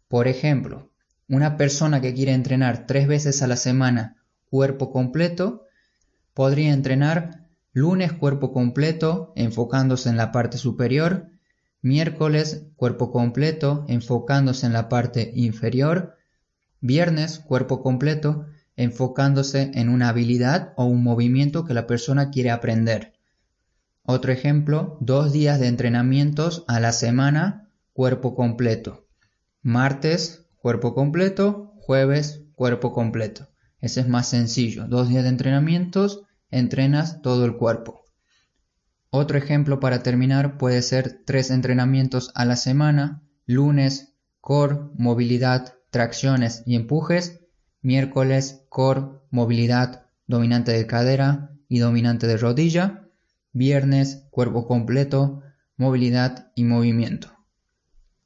Por 0.07 0.27
ejemplo, 0.27 0.91
una 1.29 1.57
persona 1.57 2.01
que 2.01 2.15
quiere 2.15 2.33
entrenar 2.33 2.87
tres 2.87 3.07
veces 3.07 3.43
a 3.43 3.47
la 3.47 3.57
semana 3.57 4.17
cuerpo 4.49 4.91
completo, 4.91 5.67
podría 6.33 6.73
entrenar 6.73 7.45
lunes 7.73 8.11
cuerpo 8.11 8.53
completo 8.53 9.31
enfocándose 9.35 10.09
en 10.09 10.17
la 10.17 10.31
parte 10.31 10.57
superior, 10.57 11.29
miércoles 11.83 12.65
cuerpo 12.75 13.11
completo 13.11 13.85
enfocándose 13.87 14.65
en 14.65 14.73
la 14.73 14.89
parte 14.89 15.31
inferior, 15.35 16.17
viernes 16.79 17.37
cuerpo 17.37 17.83
completo 17.83 18.47
enfocándose 18.83 19.71
en 19.75 19.89
una 19.89 20.09
habilidad 20.09 20.73
o 20.75 20.85
un 20.85 21.03
movimiento 21.03 21.65
que 21.65 21.73
la 21.73 21.87
persona 21.87 22.31
quiere 22.31 22.49
aprender. 22.49 23.13
Otro 24.03 24.31
ejemplo, 24.31 24.97
dos 24.99 25.31
días 25.31 25.59
de 25.59 25.67
entrenamientos 25.67 26.65
a 26.67 26.79
la 26.79 26.91
semana, 26.91 27.69
cuerpo 27.93 28.33
completo. 28.33 29.07
Martes, 29.61 30.47
cuerpo 30.57 30.95
completo, 30.95 31.73
jueves, 31.77 32.41
cuerpo 32.55 32.93
completo. 32.93 33.49
Ese 33.79 34.01
es 34.01 34.07
más 34.07 34.27
sencillo. 34.27 34.87
Dos 34.87 35.09
días 35.09 35.23
de 35.23 35.29
entrenamientos, 35.29 36.23
entrenas 36.49 37.21
todo 37.21 37.45
el 37.45 37.57
cuerpo. 37.57 38.03
Otro 39.11 39.37
ejemplo 39.37 39.79
para 39.79 40.01
terminar 40.01 40.57
puede 40.57 40.81
ser 40.81 41.21
tres 41.25 41.51
entrenamientos 41.51 42.31
a 42.33 42.45
la 42.45 42.55
semana. 42.55 43.21
Lunes, 43.45 44.15
core, 44.39 44.79
movilidad, 44.95 45.75
tracciones 45.91 46.63
y 46.65 46.75
empujes. 46.75 47.40
Miércoles, 47.81 48.65
core, 48.69 49.19
movilidad, 49.29 50.05
dominante 50.27 50.71
de 50.71 50.87
cadera 50.87 51.51
y 51.67 51.79
dominante 51.79 52.27
de 52.27 52.37
rodilla. 52.37 53.07
Viernes, 53.53 54.27
cuerpo 54.31 54.67
completo, 54.67 55.41
movilidad 55.77 56.51
y 56.55 56.63
movimiento. 56.63 57.29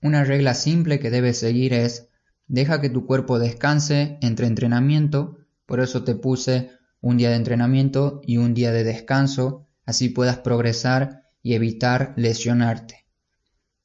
Una 0.02 0.24
regla 0.24 0.54
simple 0.54 1.00
que 1.00 1.10
debes 1.10 1.40
seguir 1.40 1.74
es 1.74 2.10
deja 2.48 2.80
que 2.80 2.90
tu 2.90 3.06
cuerpo 3.06 3.40
descanse 3.40 4.18
entre 4.22 4.48
entrenamiento 4.48 5.40
por 5.66 5.80
eso 5.80 6.04
te 6.04 6.16
puse 6.16 6.72
un 7.02 7.18
día 7.18 7.30
de 7.30 7.36
entrenamiento 7.36 8.22
y 8.24 8.38
un 8.38 8.54
día 8.54 8.72
de 8.72 8.84
descanso, 8.84 9.68
así 9.86 10.10
puedas 10.10 10.38
progresar 10.38 11.24
y 11.42 11.54
evitar 11.54 12.14
lesionarte. 12.18 13.06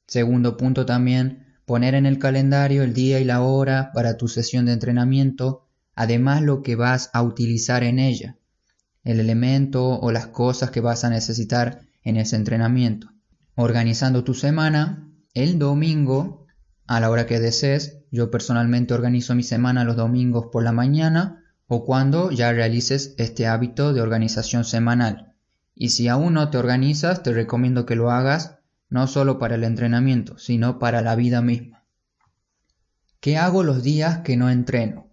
Segundo 0.07 0.57
punto 0.57 0.85
también, 0.85 1.40
poner 1.71 1.95
en 1.95 2.05
el 2.05 2.19
calendario 2.19 2.83
el 2.83 2.93
día 2.93 3.21
y 3.21 3.23
la 3.23 3.39
hora 3.39 3.93
para 3.93 4.17
tu 4.17 4.27
sesión 4.27 4.65
de 4.65 4.73
entrenamiento, 4.73 5.69
además 5.95 6.41
lo 6.41 6.63
que 6.63 6.75
vas 6.75 7.09
a 7.13 7.23
utilizar 7.23 7.85
en 7.85 7.97
ella, 7.97 8.35
el 9.05 9.21
elemento 9.21 9.97
o 9.97 10.11
las 10.11 10.27
cosas 10.27 10.69
que 10.69 10.81
vas 10.81 11.05
a 11.05 11.09
necesitar 11.09 11.79
en 12.03 12.17
ese 12.17 12.35
entrenamiento. 12.35 13.07
Organizando 13.55 14.25
tu 14.25 14.33
semana, 14.33 15.07
el 15.33 15.59
domingo, 15.59 16.45
a 16.87 16.99
la 16.99 17.09
hora 17.09 17.25
que 17.25 17.39
desees, 17.39 17.99
yo 18.11 18.29
personalmente 18.31 18.93
organizo 18.93 19.33
mi 19.33 19.43
semana 19.43 19.85
los 19.85 19.95
domingos 19.95 20.47
por 20.51 20.63
la 20.65 20.73
mañana, 20.73 21.41
o 21.67 21.85
cuando 21.85 22.31
ya 22.31 22.51
realices 22.51 23.15
este 23.17 23.47
hábito 23.47 23.93
de 23.93 24.01
organización 24.01 24.65
semanal. 24.65 25.35
Y 25.73 25.91
si 25.91 26.09
aún 26.09 26.33
no 26.33 26.49
te 26.49 26.57
organizas, 26.57 27.23
te 27.23 27.31
recomiendo 27.31 27.85
que 27.85 27.95
lo 27.95 28.11
hagas 28.11 28.57
no 28.91 29.07
solo 29.07 29.39
para 29.39 29.55
el 29.55 29.63
entrenamiento, 29.63 30.37
sino 30.37 30.77
para 30.77 31.01
la 31.01 31.15
vida 31.15 31.41
misma. 31.41 31.83
¿Qué 33.21 33.37
hago 33.37 33.63
los 33.63 33.81
días 33.81 34.19
que 34.19 34.37
no 34.37 34.49
entreno? 34.49 35.07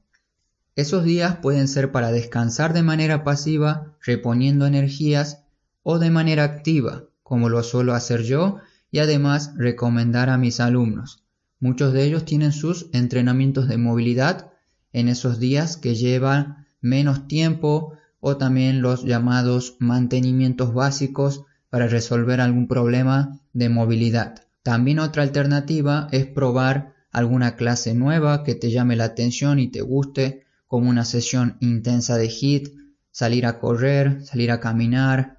Esos 0.74 1.04
días 1.04 1.36
pueden 1.36 1.68
ser 1.68 1.92
para 1.92 2.10
descansar 2.10 2.72
de 2.72 2.82
manera 2.82 3.24
pasiva, 3.24 3.96
reponiendo 4.04 4.66
energías, 4.66 5.44
o 5.82 5.98
de 5.98 6.10
manera 6.10 6.44
activa, 6.44 7.04
como 7.22 7.48
lo 7.48 7.62
suelo 7.62 7.94
hacer 7.94 8.24
yo, 8.24 8.58
y 8.90 8.98
además 8.98 9.52
recomendar 9.56 10.28
a 10.28 10.38
mis 10.38 10.60
alumnos. 10.60 11.24
Muchos 11.60 11.92
de 11.92 12.04
ellos 12.04 12.24
tienen 12.24 12.52
sus 12.52 12.90
entrenamientos 12.92 13.68
de 13.68 13.78
movilidad 13.78 14.50
en 14.92 15.08
esos 15.08 15.38
días 15.38 15.76
que 15.76 15.94
llevan 15.94 16.66
menos 16.80 17.28
tiempo 17.28 17.92
o 18.18 18.36
también 18.36 18.82
los 18.82 19.04
llamados 19.04 19.76
mantenimientos 19.78 20.74
básicos 20.74 21.44
para 21.70 21.86
resolver 21.86 22.40
algún 22.40 22.68
problema 22.68 23.40
de 23.52 23.68
movilidad. 23.68 24.42
También 24.62 24.98
otra 24.98 25.22
alternativa 25.22 26.08
es 26.12 26.26
probar 26.26 26.94
alguna 27.10 27.56
clase 27.56 27.94
nueva 27.94 28.44
que 28.44 28.54
te 28.54 28.70
llame 28.70 28.96
la 28.96 29.04
atención 29.04 29.58
y 29.58 29.70
te 29.70 29.80
guste, 29.80 30.44
como 30.66 30.90
una 30.90 31.04
sesión 31.04 31.56
intensa 31.60 32.16
de 32.16 32.28
HIT, 32.28 32.68
salir 33.10 33.46
a 33.46 33.58
correr, 33.58 34.22
salir 34.24 34.50
a 34.50 34.60
caminar, 34.60 35.38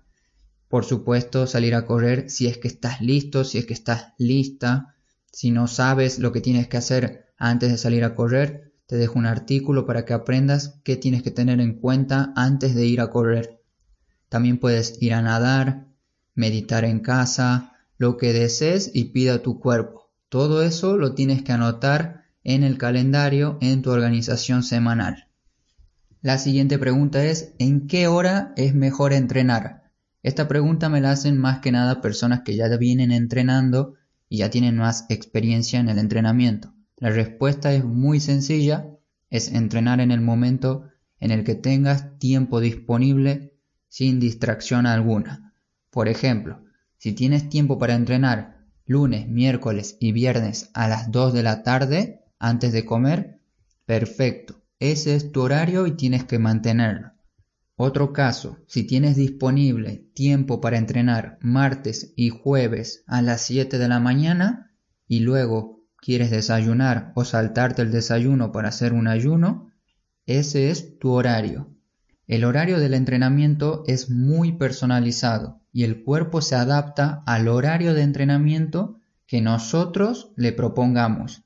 por 0.68 0.86
supuesto 0.86 1.48
salir 1.48 1.76
a 1.76 1.86
correr 1.86 2.30
si 2.30 2.48
es 2.48 2.58
que 2.58 2.68
estás 2.68 3.02
listo, 3.02 3.44
si 3.44 3.58
es 3.58 3.65
que 3.65 3.74
estás 3.74 4.13
lista, 4.18 4.96
si 5.32 5.52
no 5.52 5.68
sabes 5.68 6.20
lo 6.20 6.32
que 6.32 6.42
tienes 6.42 6.68
que 6.68 6.78
hacer 6.78 7.26
antes 7.38 7.72
de 7.72 7.78
salir 7.78 8.04
a 8.04 8.15
correr, 8.15 8.74
te 8.86 8.96
dejo 8.96 9.20
un 9.20 9.26
artículo 9.26 9.86
para 9.86 10.06
que 10.06 10.13
aprendas 10.13 10.80
qué 10.84 10.96
tienes 10.96 11.24
que 11.24 11.32
tener 11.32 11.60
en 11.60 11.80
cuenta 11.80 12.34
antes 12.36 12.76
de 12.76 12.86
ir 12.86 13.02
a 13.02 13.10
correr. 13.10 13.62
También 14.30 14.60
puedes 14.60 15.02
ir 15.02 15.13
a 15.13 15.22
nadar, 15.22 15.88
meditar 16.39 16.86
en 16.86 17.02
casa, 17.02 17.73
lo 17.97 18.15
que 18.15 18.32
desees 18.32 18.91
y 18.93 19.12
pida 19.12 19.43
tu 19.43 19.60
cuerpo. 19.60 20.10
Todo 20.30 20.63
eso 20.63 20.95
lo 20.97 21.13
tienes 21.13 21.43
que 21.43 21.52
anotar 21.52 22.23
en 22.45 22.63
el 22.63 22.78
calendario 22.78 23.58
en 23.60 23.82
tu 23.82 23.91
organización 23.91 24.63
semanal. 24.63 25.28
La 26.21 26.38
siguiente 26.38 26.80
pregunta 26.80 27.25
es 27.25 27.54
¿en 27.60 27.88
qué 27.88 28.08
hora 28.08 28.54
es 28.56 28.73
mejor 28.73 29.12
entrenar? 29.12 29.91
Esta 30.23 30.47
pregunta 30.47 30.88
me 30.88 31.02
la 31.02 31.12
hacen 31.12 31.38
más 31.38 31.60
que 31.60 31.73
nada 31.73 32.02
personas 32.02 32.41
que 32.45 32.56
ya 32.56 32.67
vienen 32.78 33.12
entrenando 33.12 33.95
y 34.30 34.38
ya 34.38 34.49
tienen 34.49 34.78
más 34.78 35.08
experiencia 35.10 35.82
en 35.82 35.89
el 35.89 35.99
entrenamiento. 35.99 36.73
La 36.95 37.10
respuesta 37.10 37.73
es 37.73 37.84
muy 37.84 38.21
sencilla, 38.21 38.88
es 39.30 39.52
entrenar 39.52 39.99
en 39.99 40.12
el 40.12 40.21
momento 40.21 40.86
en 41.19 41.32
el 41.32 41.43
que 41.43 41.56
tengas 41.56 42.17
tiempo 42.17 42.62
disponible 42.62 43.60
sin 43.89 44.21
distracción 44.21 44.86
alguna. 44.86 45.48
Por 45.91 46.08
ejemplo, 46.08 46.63
si 46.97 47.13
tienes 47.13 47.49
tiempo 47.49 47.80
para 47.80 47.95
entrenar 47.95 48.60
lunes, 48.86 49.28
miércoles 49.28 49.97
y 49.99 50.12
viernes 50.12 50.69
a 50.73 50.88
las 50.88 51.12
2 51.12 51.34
de 51.34 51.43
la 51.43 51.63
tarde 51.63 52.21
antes 52.39 52.73
de 52.73 52.86
comer, 52.86 53.39
perfecto, 53.86 54.62
ese 54.80 55.15
es 55.15 55.32
tu 55.32 55.41
horario 55.41 55.88
y 55.88 55.91
tienes 55.91 56.25
que 56.25 56.39
mantenerlo. 56.39 57.12
Otro 57.75 58.13
caso, 58.13 58.58
si 58.67 58.84
tienes 58.84 59.15
disponible 59.15 60.06
tiempo 60.13 60.60
para 60.60 60.78
entrenar 60.78 61.38
martes 61.41 62.13
y 62.15 62.30
jueves 62.30 63.04
a 63.08 63.21
las 63.21 63.41
7 63.41 63.78
de 63.78 63.88
la 63.88 63.99
mañana 63.99 64.71
y 65.08 65.21
luego 65.21 65.86
quieres 65.95 66.30
desayunar 66.30 67.13
o 67.15 67.25
saltarte 67.25 67.82
el 67.82 67.91
desayuno 67.91 68.52
para 68.52 68.69
hacer 68.69 68.93
un 68.93 69.08
ayuno, 69.08 69.71
ese 70.25 70.69
es 70.69 70.99
tu 70.99 71.12
horario. 71.12 71.73
El 72.28 72.43
horario 72.43 72.80
del 72.80 72.93
entrenamiento 72.93 73.84
es 73.88 74.10
muy 74.10 74.52
personalizado 74.52 75.59
y 75.71 75.84
el 75.84 76.03
cuerpo 76.03 76.41
se 76.41 76.55
adapta 76.55 77.23
al 77.25 77.47
horario 77.47 77.93
de 77.93 78.01
entrenamiento 78.01 78.99
que 79.27 79.41
nosotros 79.41 80.32
le 80.36 80.51
propongamos. 80.51 81.43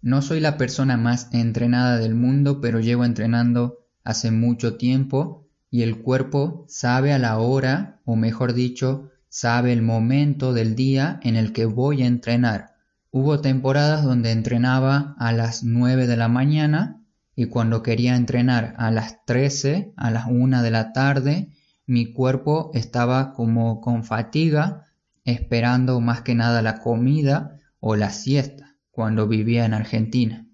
No 0.00 0.22
soy 0.22 0.40
la 0.40 0.56
persona 0.56 0.96
más 0.96 1.28
entrenada 1.32 1.98
del 1.98 2.14
mundo, 2.14 2.60
pero 2.60 2.80
llevo 2.80 3.04
entrenando 3.04 3.78
hace 4.04 4.30
mucho 4.30 4.76
tiempo 4.76 5.46
y 5.70 5.82
el 5.82 6.02
cuerpo 6.02 6.64
sabe 6.68 7.12
a 7.12 7.18
la 7.18 7.38
hora, 7.38 8.00
o 8.04 8.16
mejor 8.16 8.52
dicho, 8.52 9.10
sabe 9.28 9.72
el 9.72 9.82
momento 9.82 10.52
del 10.52 10.76
día 10.76 11.18
en 11.22 11.36
el 11.36 11.52
que 11.52 11.64
voy 11.64 12.02
a 12.02 12.06
entrenar. 12.06 12.74
Hubo 13.10 13.40
temporadas 13.40 14.04
donde 14.04 14.30
entrenaba 14.30 15.16
a 15.18 15.32
las 15.32 15.64
9 15.64 16.06
de 16.06 16.16
la 16.16 16.28
mañana 16.28 17.02
y 17.34 17.46
cuando 17.46 17.82
quería 17.82 18.14
entrenar 18.14 18.74
a 18.78 18.90
las 18.90 19.24
13, 19.24 19.92
a 19.96 20.10
las 20.10 20.26
1 20.28 20.62
de 20.62 20.70
la 20.70 20.92
tarde, 20.92 21.48
mi 21.86 22.12
cuerpo 22.12 22.70
estaba 22.74 23.34
como 23.34 23.80
con 23.80 24.04
fatiga, 24.04 24.86
esperando 25.24 26.00
más 26.00 26.22
que 26.22 26.34
nada 26.34 26.62
la 26.62 26.80
comida 26.80 27.60
o 27.80 27.96
la 27.96 28.10
siesta 28.10 28.76
cuando 28.90 29.28
vivía 29.28 29.64
en 29.64 29.74
Argentina. 29.74 30.46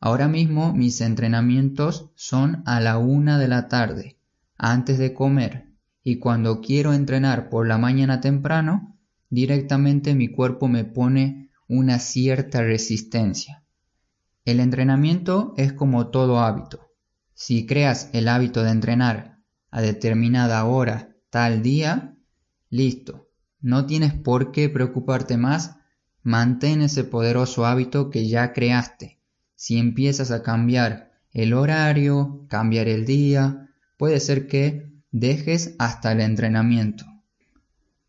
Ahora 0.00 0.28
mismo 0.28 0.72
mis 0.72 1.00
entrenamientos 1.00 2.10
son 2.14 2.62
a 2.66 2.80
la 2.80 2.98
1 2.98 3.38
de 3.38 3.48
la 3.48 3.68
tarde, 3.68 4.18
antes 4.56 4.98
de 4.98 5.14
comer, 5.14 5.70
y 6.04 6.18
cuando 6.18 6.60
quiero 6.60 6.92
entrenar 6.92 7.48
por 7.48 7.66
la 7.66 7.78
mañana 7.78 8.20
temprano, 8.20 8.96
directamente 9.28 10.14
mi 10.14 10.28
cuerpo 10.28 10.68
me 10.68 10.84
pone 10.84 11.50
una 11.66 11.98
cierta 11.98 12.62
resistencia. 12.62 13.64
El 14.44 14.60
entrenamiento 14.60 15.54
es 15.56 15.72
como 15.72 16.08
todo 16.08 16.40
hábito. 16.40 16.92
Si 17.34 17.66
creas 17.66 18.08
el 18.12 18.28
hábito 18.28 18.62
de 18.62 18.70
entrenar 18.70 19.35
a 19.76 19.82
determinada 19.82 20.64
hora, 20.64 21.14
tal 21.28 21.62
día, 21.62 22.16
listo. 22.70 23.28
No 23.60 23.84
tienes 23.84 24.14
por 24.14 24.50
qué 24.50 24.70
preocuparte 24.70 25.36
más, 25.36 25.76
mantén 26.22 26.80
ese 26.80 27.04
poderoso 27.04 27.66
hábito 27.66 28.08
que 28.08 28.26
ya 28.26 28.54
creaste. 28.54 29.20
Si 29.54 29.76
empiezas 29.76 30.30
a 30.30 30.42
cambiar 30.42 31.12
el 31.30 31.52
horario, 31.52 32.46
cambiar 32.48 32.88
el 32.88 33.04
día, 33.04 33.68
puede 33.98 34.18
ser 34.20 34.46
que 34.46 34.94
dejes 35.10 35.74
hasta 35.78 36.12
el 36.12 36.22
entrenamiento. 36.22 37.04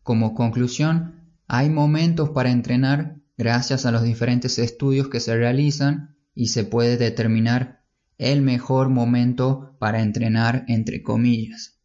Como 0.02 0.34
conclusión, 0.34 1.20
hay 1.48 1.68
momentos 1.68 2.30
para 2.30 2.50
entrenar 2.50 3.16
gracias 3.36 3.84
a 3.84 3.90
los 3.90 4.04
diferentes 4.04 4.58
estudios 4.58 5.08
que 5.08 5.20
se 5.20 5.36
realizan 5.36 6.16
y 6.34 6.46
se 6.46 6.64
puede 6.64 6.96
determinar 6.96 7.77
el 8.18 8.42
mejor 8.42 8.88
momento 8.88 9.76
para 9.78 10.02
entrenar 10.02 10.64
entre 10.68 11.02
comillas. 11.02 11.78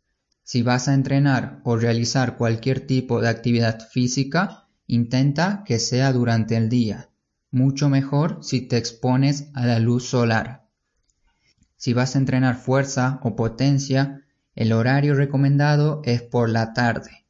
Si 0.43 0.61
vas 0.61 0.87
a 0.87 0.93
entrenar 0.93 1.61
o 1.63 1.77
realizar 1.77 2.35
cualquier 2.37 2.85
tipo 2.85 3.21
de 3.21 3.29
actividad 3.29 3.87
física, 3.89 4.67
intenta 4.87 5.63
que 5.65 5.79
sea 5.79 6.11
durante 6.11 6.57
el 6.57 6.67
día, 6.67 7.09
mucho 7.51 7.87
mejor 7.87 8.39
si 8.41 8.61
te 8.61 8.77
expones 8.77 9.49
a 9.53 9.65
la 9.65 9.79
luz 9.79 10.05
solar. 10.05 10.67
Si 11.77 11.93
vas 11.93 12.15
a 12.15 12.19
entrenar 12.19 12.55
fuerza 12.55 13.19
o 13.23 13.35
potencia, 13.35 14.21
el 14.55 14.73
horario 14.73 15.15
recomendado 15.15 16.01
es 16.03 16.21
por 16.21 16.49
la 16.49 16.73
tarde. 16.73 17.25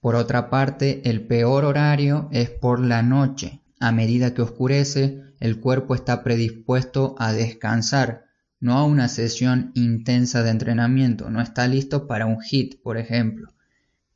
Por 0.00 0.14
otra 0.14 0.50
parte, 0.50 1.08
el 1.08 1.26
peor 1.26 1.64
horario 1.64 2.28
es 2.32 2.50
por 2.50 2.80
la 2.80 3.02
noche. 3.02 3.62
A 3.80 3.92
medida 3.92 4.34
que 4.34 4.42
oscurece, 4.42 5.22
el 5.40 5.60
cuerpo 5.60 5.94
está 5.94 6.22
predispuesto 6.22 7.14
a 7.18 7.32
descansar, 7.32 8.25
no 8.60 8.78
a 8.78 8.84
una 8.84 9.08
sesión 9.08 9.72
intensa 9.74 10.42
de 10.42 10.50
entrenamiento, 10.50 11.30
no 11.30 11.40
está 11.40 11.68
listo 11.68 12.06
para 12.06 12.26
un 12.26 12.40
hit, 12.40 12.80
por 12.82 12.96
ejemplo. 12.96 13.52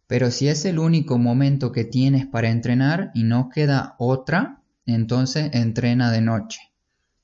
Pero 0.06 0.30
si 0.30 0.48
es 0.48 0.64
el 0.64 0.78
único 0.78 1.18
momento 1.18 1.72
que 1.72 1.84
tienes 1.84 2.26
para 2.26 2.50
entrenar 2.50 3.10
y 3.14 3.22
no 3.22 3.48
queda 3.48 3.94
otra, 3.98 4.62
entonces 4.86 5.50
entrena 5.52 6.10
de 6.10 6.20
noche. 6.20 6.60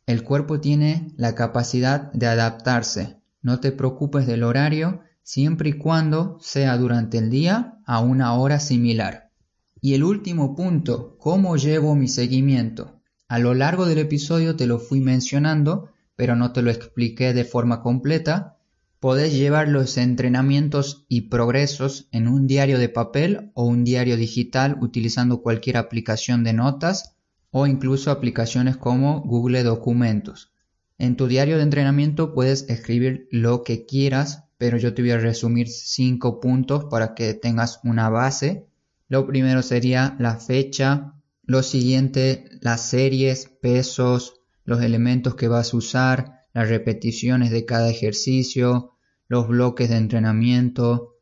El 0.06 0.22
cuerpo 0.22 0.60
tiene 0.60 1.12
la 1.16 1.34
capacidad 1.34 2.12
de 2.12 2.26
adaptarse. 2.26 3.16
No 3.42 3.58
te 3.58 3.72
preocupes 3.72 4.26
del 4.26 4.44
horario 4.44 5.00
siempre 5.24 5.70
y 5.70 5.72
cuando 5.72 6.38
sea 6.40 6.76
durante 6.76 7.18
el 7.18 7.28
día 7.28 7.80
a 7.86 7.98
una 7.98 8.34
hora 8.34 8.60
similar. 8.60 9.32
Y 9.80 9.94
el 9.94 10.04
último 10.04 10.54
punto, 10.54 11.16
¿cómo 11.18 11.56
llevo 11.56 11.96
mi 11.96 12.06
seguimiento? 12.06 13.00
A 13.26 13.40
lo 13.40 13.54
largo 13.54 13.86
del 13.86 13.98
episodio 13.98 14.54
te 14.54 14.68
lo 14.68 14.78
fui 14.78 15.00
mencionando, 15.00 15.90
pero 16.16 16.34
no 16.34 16.52
te 16.52 16.62
lo 16.62 16.70
expliqué 16.70 17.32
de 17.32 17.44
forma 17.44 17.82
completa. 17.82 18.56
Podés 18.98 19.34
llevar 19.34 19.68
los 19.68 19.98
entrenamientos 19.98 21.04
y 21.08 21.22
progresos 21.22 22.08
en 22.10 22.26
un 22.26 22.46
diario 22.46 22.78
de 22.78 22.88
papel 22.88 23.50
o 23.54 23.64
un 23.66 23.84
diario 23.84 24.16
digital 24.16 24.78
utilizando 24.80 25.42
cualquier 25.42 25.76
aplicación 25.76 26.42
de 26.42 26.54
notas 26.54 27.16
o 27.50 27.66
incluso 27.66 28.10
aplicaciones 28.10 28.76
como 28.76 29.20
Google 29.20 29.62
Documentos. 29.62 30.52
En 30.98 31.16
tu 31.16 31.26
diario 31.26 31.58
de 31.58 31.62
entrenamiento 31.62 32.32
puedes 32.32 32.68
escribir 32.70 33.28
lo 33.30 33.62
que 33.62 33.84
quieras, 33.84 34.44
pero 34.56 34.78
yo 34.78 34.94
te 34.94 35.02
voy 35.02 35.10
a 35.10 35.18
resumir 35.18 35.68
cinco 35.68 36.40
puntos 36.40 36.86
para 36.86 37.14
que 37.14 37.34
tengas 37.34 37.80
una 37.84 38.08
base. 38.08 38.66
Lo 39.08 39.26
primero 39.26 39.62
sería 39.62 40.16
la 40.18 40.36
fecha, 40.36 41.14
lo 41.42 41.62
siguiente, 41.62 42.48
las 42.62 42.80
series, 42.80 43.46
pesos, 43.60 44.35
los 44.66 44.82
elementos 44.82 45.36
que 45.36 45.48
vas 45.48 45.72
a 45.72 45.76
usar, 45.78 46.40
las 46.52 46.68
repeticiones 46.68 47.50
de 47.50 47.64
cada 47.64 47.88
ejercicio, 47.88 48.92
los 49.28 49.48
bloques 49.48 49.88
de 49.88 49.96
entrenamiento. 49.96 51.14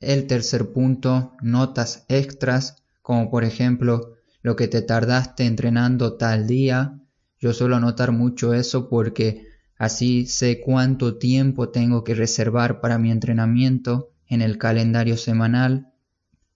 El 0.00 0.26
tercer 0.26 0.72
punto, 0.72 1.32
notas 1.40 2.04
extras, 2.08 2.82
como 3.00 3.30
por 3.30 3.44
ejemplo 3.44 4.16
lo 4.42 4.56
que 4.56 4.68
te 4.68 4.82
tardaste 4.82 5.44
entrenando 5.44 6.16
tal 6.16 6.46
día. 6.46 6.98
Yo 7.38 7.52
suelo 7.52 7.76
anotar 7.76 8.12
mucho 8.12 8.54
eso 8.54 8.88
porque 8.88 9.46
así 9.76 10.26
sé 10.26 10.60
cuánto 10.60 11.16
tiempo 11.16 11.68
tengo 11.68 12.02
que 12.04 12.14
reservar 12.14 12.80
para 12.80 12.98
mi 12.98 13.10
entrenamiento 13.10 14.10
en 14.26 14.42
el 14.42 14.58
calendario 14.58 15.16
semanal. 15.16 15.92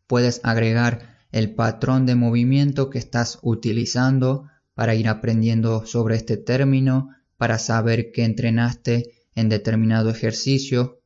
Puedes 0.07 0.41
agregar 0.43 1.17
el 1.31 1.55
patrón 1.55 2.07
de 2.07 2.15
movimiento 2.15 2.91
que 2.91 2.99
estás 2.99 3.39
utilizando 3.43 4.49
para 4.75 4.95
ir 4.95 5.09
aprendiendo 5.09 5.87
sobre 5.87 6.17
este 6.17 6.37
término, 6.37 7.11
para 7.37 7.59
saber 7.59 8.13
que 8.13 8.25
entrenaste 8.25 9.13
en 9.35 9.49
determinado 9.49 10.11
ejercicio. 10.11 11.01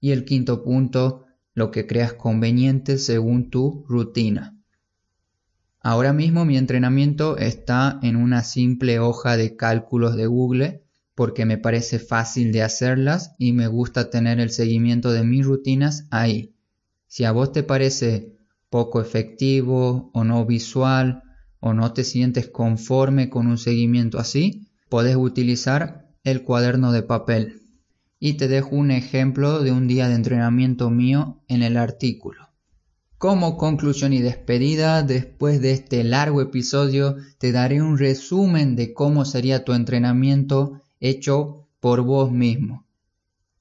Y 0.00 0.12
el 0.12 0.24
quinto 0.24 0.62
punto, 0.62 1.24
lo 1.54 1.70
que 1.70 1.86
creas 1.86 2.12
conveniente 2.12 2.98
según 2.98 3.50
tu 3.50 3.84
rutina. 3.88 4.54
Ahora 5.80 6.12
mismo 6.12 6.44
mi 6.44 6.56
entrenamiento 6.56 7.36
está 7.36 7.98
en 8.02 8.16
una 8.16 8.42
simple 8.42 8.98
hoja 8.98 9.36
de 9.36 9.54
cálculos 9.54 10.16
de 10.16 10.26
Google 10.26 10.84
porque 11.14 11.44
me 11.44 11.58
parece 11.58 11.98
fácil 11.98 12.52
de 12.52 12.62
hacerlas 12.62 13.34
y 13.38 13.52
me 13.52 13.66
gusta 13.66 14.10
tener 14.10 14.40
el 14.40 14.50
seguimiento 14.50 15.12
de 15.12 15.24
mis 15.24 15.44
rutinas 15.44 16.06
ahí. 16.10 16.54
Si 17.06 17.24
a 17.24 17.32
vos 17.32 17.52
te 17.52 17.62
parece 17.62 18.32
poco 18.70 19.00
efectivo 19.00 20.10
o 20.12 20.24
no 20.24 20.44
visual 20.46 21.22
o 21.66 21.72
no 21.72 21.94
te 21.94 22.04
sientes 22.04 22.48
conforme 22.48 23.30
con 23.30 23.46
un 23.46 23.56
seguimiento 23.56 24.18
así, 24.18 24.68
puedes 24.90 25.16
utilizar 25.16 26.10
el 26.22 26.42
cuaderno 26.42 26.92
de 26.92 27.02
papel. 27.02 27.62
Y 28.20 28.34
te 28.34 28.48
dejo 28.48 28.76
un 28.76 28.90
ejemplo 28.90 29.60
de 29.62 29.72
un 29.72 29.88
día 29.88 30.10
de 30.10 30.14
entrenamiento 30.14 30.90
mío 30.90 31.42
en 31.48 31.62
el 31.62 31.78
artículo. 31.78 32.50
Como 33.16 33.56
conclusión 33.56 34.12
y 34.12 34.20
despedida, 34.20 35.02
después 35.02 35.62
de 35.62 35.72
este 35.72 36.04
largo 36.04 36.42
episodio, 36.42 37.16
te 37.38 37.50
daré 37.50 37.80
un 37.80 37.96
resumen 37.96 38.76
de 38.76 38.92
cómo 38.92 39.24
sería 39.24 39.64
tu 39.64 39.72
entrenamiento 39.72 40.82
hecho 41.00 41.66
por 41.80 42.02
vos 42.02 42.30
mismo. 42.30 42.84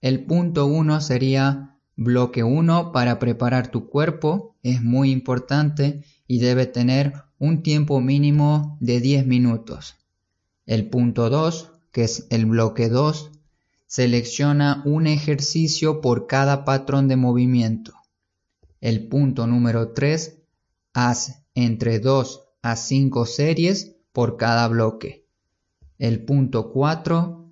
El 0.01 0.25
punto 0.25 0.65
1 0.65 0.99
sería 0.99 1.77
Bloque 1.95 2.43
1 2.43 2.91
para 2.91 3.17
preparar 3.17 3.69
tu 3.69 3.87
cuerpo 3.87 4.53
es 4.63 4.81
muy 4.81 5.11
importante 5.11 6.03
y 6.33 6.39
debe 6.39 6.65
tener 6.65 7.13
un 7.37 7.61
tiempo 7.61 8.01
mínimo 8.01 8.75
de 8.79 8.99
10 8.99 9.27
minutos. 9.27 9.97
El 10.65 10.89
punto 10.89 11.29
2, 11.29 11.69
que 11.91 12.05
es 12.05 12.25
el 12.31 12.47
bloque 12.47 12.89
2, 12.89 13.29
selecciona 13.85 14.81
un 14.83 15.05
ejercicio 15.05 16.01
por 16.01 16.25
cada 16.25 16.65
patrón 16.65 17.07
de 17.07 17.17
movimiento. 17.17 17.93
El 18.81 19.07
punto 19.09 19.45
número 19.45 19.93
3, 19.93 20.39
haz 20.93 21.43
entre 21.53 21.99
2 21.99 22.41
a 22.63 22.77
5 22.77 23.27
series 23.27 23.95
por 24.11 24.35
cada 24.35 24.67
bloque. 24.67 25.27
El 25.99 26.25
punto 26.25 26.71
4, 26.71 27.47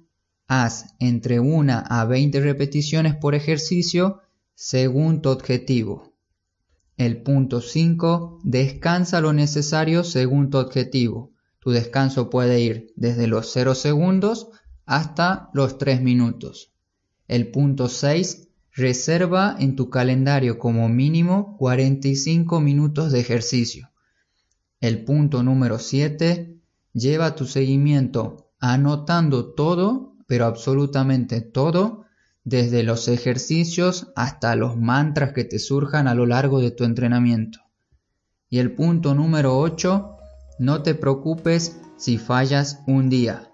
haz 0.48 0.96
entre 0.98 1.40
1 1.40 1.84
a 1.88 2.06
20 2.06 2.40
repeticiones 2.40 3.16
por 3.16 3.36
ejercicio 3.36 4.22
según 4.56 5.22
tu 5.22 5.30
objetivo. 5.30 6.11
El 6.98 7.22
punto 7.24 7.62
5. 7.62 8.40
Descansa 8.44 9.22
lo 9.22 9.34
necesario 9.34 10.04
según 10.04 10.50
tu 10.50 10.58
objetivo. 10.58 11.32
Tu 11.60 11.72
descanso 11.72 12.30
puede 12.30 12.62
ir 12.62 12.94
desde 12.96 13.28
los 13.28 13.52
0 13.52 13.76
segundos 13.76 14.50
hasta 14.86 15.50
los 15.54 15.78
3 15.78 16.02
minutos. 16.02 16.72
El 17.28 17.52
punto 17.52 17.88
6. 17.88 18.50
Reserva 18.74 19.58
en 19.60 19.76
tu 19.76 19.90
calendario 19.90 20.58
como 20.58 20.88
mínimo 20.88 21.58
45 21.58 22.62
minutos 22.62 23.12
de 23.12 23.20
ejercicio. 23.20 23.92
El 24.80 25.04
punto 25.04 25.44
número 25.44 25.78
7. 25.78 26.58
Lleva 26.94 27.36
tu 27.36 27.46
seguimiento 27.46 28.52
anotando 28.60 29.54
todo, 29.54 30.16
pero 30.28 30.46
absolutamente 30.46 31.42
todo, 31.42 32.01
desde 32.44 32.84
los 32.84 33.08
ejercicios 33.08 34.12
hasta 34.16 34.56
los 34.56 34.78
mantras 34.78 35.34
que 35.34 35.44
te 35.44 35.60
surjan 35.60 36.08
a 36.08 36.16
lo 36.16 36.26
largo 36.26 36.60
de 36.60 36.72
tu 36.72 36.84
entrenamiento. 36.84 37.60
Y 38.50 38.60
el 38.60 38.74
punto 38.74 39.14
número 39.14 39.58
8, 39.58 40.18
no 40.60 40.82
te 40.84 40.96
preocupes 40.96 41.80
si 41.98 42.18
fallas 42.18 42.82
un 42.88 43.10
día, 43.10 43.52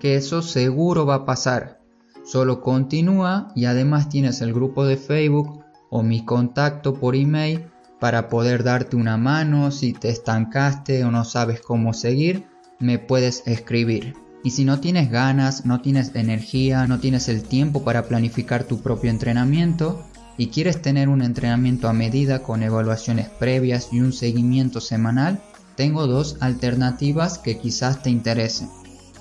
que 0.00 0.16
eso 0.16 0.42
seguro 0.42 1.04
va 1.04 1.16
a 1.16 1.24
pasar. 1.24 1.80
Solo 2.24 2.60
continúa 2.60 3.52
y 3.54 3.64
además 3.64 4.08
tienes 4.08 4.40
el 4.40 4.54
grupo 4.54 4.84
de 4.84 4.96
Facebook 4.96 5.64
o 5.90 6.02
mi 6.02 6.24
contacto 6.24 6.94
por 6.94 7.16
email 7.16 7.66
para 7.98 8.28
poder 8.28 8.64
darte 8.64 8.96
una 8.96 9.16
mano 9.16 9.70
si 9.70 9.92
te 9.92 10.08
estancaste 10.08 11.04
o 11.04 11.10
no 11.10 11.24
sabes 11.24 11.60
cómo 11.60 11.92
seguir, 11.92 12.46
me 12.78 12.98
puedes 12.98 13.46
escribir. 13.46 14.14
Y 14.44 14.50
si 14.50 14.64
no 14.64 14.80
tienes 14.80 15.10
ganas, 15.10 15.64
no 15.66 15.80
tienes 15.80 16.14
energía, 16.14 16.86
no 16.86 16.98
tienes 16.98 17.28
el 17.28 17.42
tiempo 17.42 17.84
para 17.84 18.08
planificar 18.08 18.64
tu 18.64 18.80
propio 18.80 19.10
entrenamiento 19.10 20.04
y 20.36 20.48
quieres 20.48 20.82
tener 20.82 21.08
un 21.08 21.22
entrenamiento 21.22 21.88
a 21.88 21.92
medida 21.92 22.42
con 22.42 22.62
evaluaciones 22.62 23.28
previas 23.28 23.88
y 23.92 24.00
un 24.00 24.12
seguimiento 24.12 24.80
semanal, 24.80 25.40
tengo 25.76 26.06
dos 26.06 26.36
alternativas 26.40 27.38
que 27.38 27.58
quizás 27.58 28.02
te 28.02 28.10
interesen. 28.10 28.68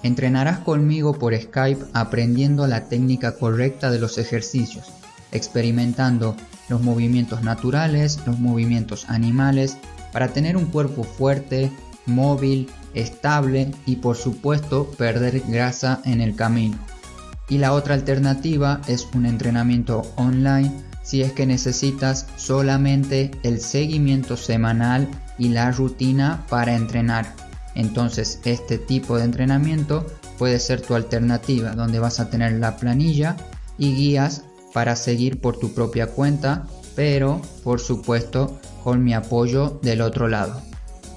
Entrenarás 0.04 0.60
conmigo 0.60 1.14
por 1.14 1.40
Skype 1.40 1.86
aprendiendo 1.94 2.66
la 2.66 2.86
técnica 2.90 3.38
correcta 3.38 3.92
de 3.92 4.00
los 4.00 4.18
ejercicios, 4.18 4.92
experimentando 5.32 6.36
los 6.70 6.82
movimientos 6.82 7.44
naturales, 7.44 8.20
los 8.26 8.40
movimientos 8.40 9.10
animales, 9.10 9.78
para 10.12 10.30
tener 10.30 10.58
un 10.58 10.66
cuerpo 10.66 11.04
fuerte, 11.04 11.72
móvil, 12.06 12.68
estable 12.94 13.72
y 13.86 13.98
por 13.98 14.16
supuesto 14.16 14.90
perder 14.98 15.42
grasa 15.48 16.02
en 16.06 16.22
el 16.22 16.36
camino. 16.36 16.78
Y 17.50 17.58
la 17.58 17.74
otra 17.74 17.96
alternativa 17.96 18.82
es 18.88 19.08
un 19.14 19.26
entrenamiento 19.26 20.04
online 20.16 20.72
si 21.04 21.22
es 21.22 21.34
que 21.34 21.46
necesitas 21.46 22.28
solamente 22.38 23.32
el 23.44 23.60
seguimiento 23.60 24.38
semanal 24.38 25.10
y 25.38 25.50
la 25.50 25.72
rutina 25.72 26.46
para 26.50 26.76
entrenar. 26.76 27.36
Entonces 27.76 28.40
este 28.46 28.78
tipo 28.78 29.18
de 29.18 29.26
entrenamiento 29.26 30.06
puede 30.38 30.60
ser 30.60 30.82
tu 30.82 30.96
alternativa 30.96 31.72
donde 31.72 32.00
vas 32.00 32.20
a 32.20 32.30
tener 32.30 32.54
la 32.54 32.78
planilla 32.78 33.36
y 33.78 33.94
guías 33.96 34.44
para 34.74 34.96
seguir 34.96 35.42
por 35.42 35.58
tu 35.58 35.74
propia 35.74 36.08
cuenta, 36.08 36.68
pero 36.96 37.42
por 37.64 37.80
supuesto 37.80 38.60
con 38.84 39.04
mi 39.04 39.14
apoyo 39.14 39.80
del 39.82 40.02
otro 40.02 40.28
lado. 40.28 40.71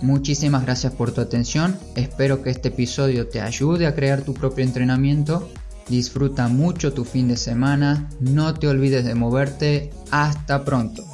Muchísimas 0.05 0.67
gracias 0.67 0.93
por 0.93 1.13
tu 1.13 1.23
atención, 1.23 1.79
espero 1.97 2.43
que 2.43 2.51
este 2.51 2.69
episodio 2.69 3.27
te 3.27 3.41
ayude 3.41 3.87
a 3.87 3.95
crear 3.95 4.21
tu 4.21 4.35
propio 4.35 4.63
entrenamiento. 4.63 5.49
Disfruta 5.89 6.47
mucho 6.49 6.93
tu 6.93 7.07
fin 7.07 7.29
de 7.29 7.39
semana, 7.39 8.11
no 8.21 8.53
te 8.53 8.69
olvides 8.69 9.07
de 9.07 9.15
moverte, 9.15 9.89
hasta 10.11 10.63
pronto. 10.63 11.14